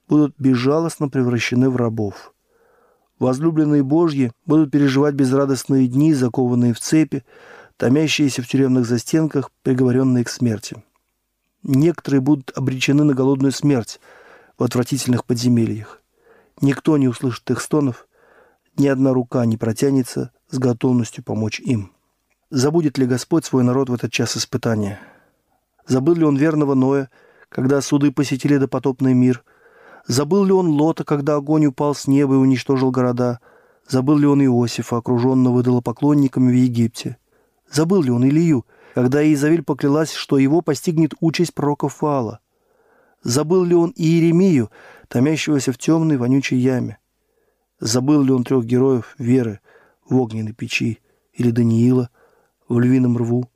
будут 0.07 0.35
безжалостно 0.39 1.09
превращены 1.09 1.69
в 1.69 1.75
рабов. 1.75 2.33
Возлюбленные 3.19 3.83
Божьи 3.83 4.31
будут 4.45 4.71
переживать 4.71 5.13
безрадостные 5.13 5.87
дни, 5.87 6.13
закованные 6.13 6.73
в 6.73 6.79
цепи, 6.79 7.25
томящиеся 7.75 8.41
в 8.41 8.47
тюремных 8.47 8.85
застенках, 8.85 9.51
приговоренные 9.61 10.23
к 10.23 10.29
смерти. 10.29 10.81
Некоторые 11.63 12.21
будут 12.21 12.51
обречены 12.55 13.03
на 13.03 13.13
голодную 13.13 13.51
смерть 13.51 13.99
в 14.57 14.63
отвратительных 14.63 15.25
подземельях. 15.25 16.01
Никто 16.61 16.97
не 16.97 17.09
услышит 17.09 17.49
их 17.51 17.61
стонов, 17.61 18.07
ни 18.77 18.87
одна 18.87 19.13
рука 19.13 19.45
не 19.45 19.57
протянется 19.57 20.31
с 20.49 20.57
готовностью 20.57 21.23
помочь 21.23 21.59
им. 21.59 21.91
Забудет 22.49 22.97
ли 22.97 23.05
Господь 23.05 23.45
свой 23.45 23.63
народ 23.63 23.89
в 23.89 23.93
этот 23.93 24.11
час 24.11 24.37
испытания? 24.37 24.99
Забыл 25.85 26.15
ли 26.15 26.23
он 26.23 26.37
верного 26.37 26.73
Ноя, 26.73 27.09
когда 27.49 27.81
суды 27.81 28.11
посетили 28.11 28.57
допотопный 28.57 29.13
мир? 29.13 29.43
Забыл 30.07 30.43
ли 30.45 30.51
он 30.51 30.67
Лота, 30.67 31.03
когда 31.03 31.35
огонь 31.35 31.67
упал 31.67 31.93
с 31.95 32.07
неба 32.07 32.35
и 32.35 32.37
уничтожил 32.37 32.91
города? 32.91 33.39
Забыл 33.87 34.17
ли 34.17 34.27
он 34.27 34.43
Иосифа, 34.43 34.97
окруженного 34.97 35.61
идолопоклонниками 35.61 36.51
в 36.51 36.55
Египте? 36.55 37.17
Забыл 37.71 38.01
ли 38.01 38.11
он 38.11 38.25
Илью, 38.25 38.65
когда 38.93 39.23
Иезавель 39.23 39.63
поклялась, 39.63 40.13
что 40.13 40.37
его 40.37 40.61
постигнет 40.61 41.13
участь 41.19 41.53
пророка 41.53 41.89
Фала? 41.89 42.39
Забыл 43.23 43.63
ли 43.63 43.75
он 43.75 43.93
Иеремию, 43.95 44.69
томящегося 45.07 45.71
в 45.71 45.77
темной 45.77 46.17
вонючей 46.17 46.57
яме? 46.57 46.99
Забыл 47.79 48.21
ли 48.23 48.31
он 48.31 48.43
трех 48.43 48.65
героев 48.65 49.15
веры 49.17 49.59
в 50.07 50.17
огненной 50.17 50.53
печи 50.53 50.99
или 51.33 51.51
Даниила 51.51 52.09
в 52.67 52.79
львином 52.79 53.17
рву? 53.17 53.49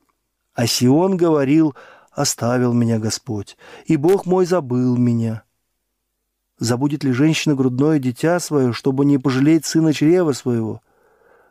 А 0.53 0.67
Сион 0.67 1.17
говорил, 1.17 1.75
оставил 2.11 2.73
меня 2.73 2.99
Господь, 2.99 3.57
и 3.85 3.97
Бог 3.97 4.25
мой 4.25 4.45
забыл 4.45 4.97
меня. 4.97 5.43
Забудет 6.59 7.03
ли 7.03 7.11
женщина 7.11 7.55
грудное 7.55 7.99
дитя 7.99 8.39
свое, 8.39 8.73
чтобы 8.73 9.05
не 9.05 9.17
пожалеть 9.17 9.65
сына 9.65 9.93
чрева 9.93 10.33
своего? 10.33 10.81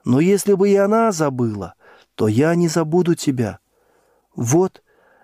Но 0.04 0.20
если 0.20 0.54
бы 0.54 0.68
и 0.68 0.76
она 0.76 1.12
забыла, 1.12 1.74
то 2.14 2.28
я 2.28 2.54
не 2.54 2.68
забуду 2.68 3.14
тебя. 3.14 3.58
Вот, 4.34 4.82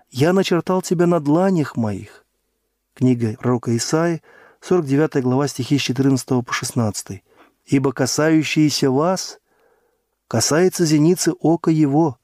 я 0.09 0.33
начертал 0.33 0.81
тебя 0.81 1.07
на 1.07 1.19
дланях 1.19 1.75
моих. 1.75 2.25
Книга 2.93 3.37
пророка 3.39 3.75
Исаи, 3.75 4.21
49 4.61 5.23
глава 5.23 5.47
стихи 5.47 5.77
с 5.77 5.81
14 5.81 6.45
по 6.45 6.53
16. 6.53 7.23
«Ибо 7.65 7.91
касающиеся 7.93 8.91
вас 8.91 9.39
касается 10.27 10.85
зеницы 10.85 11.31
ока 11.39 11.71
его». 11.71 12.17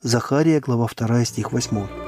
Захария, 0.00 0.60
глава 0.60 0.88
2, 0.94 1.24
стих 1.24 1.52
8. 1.52 2.07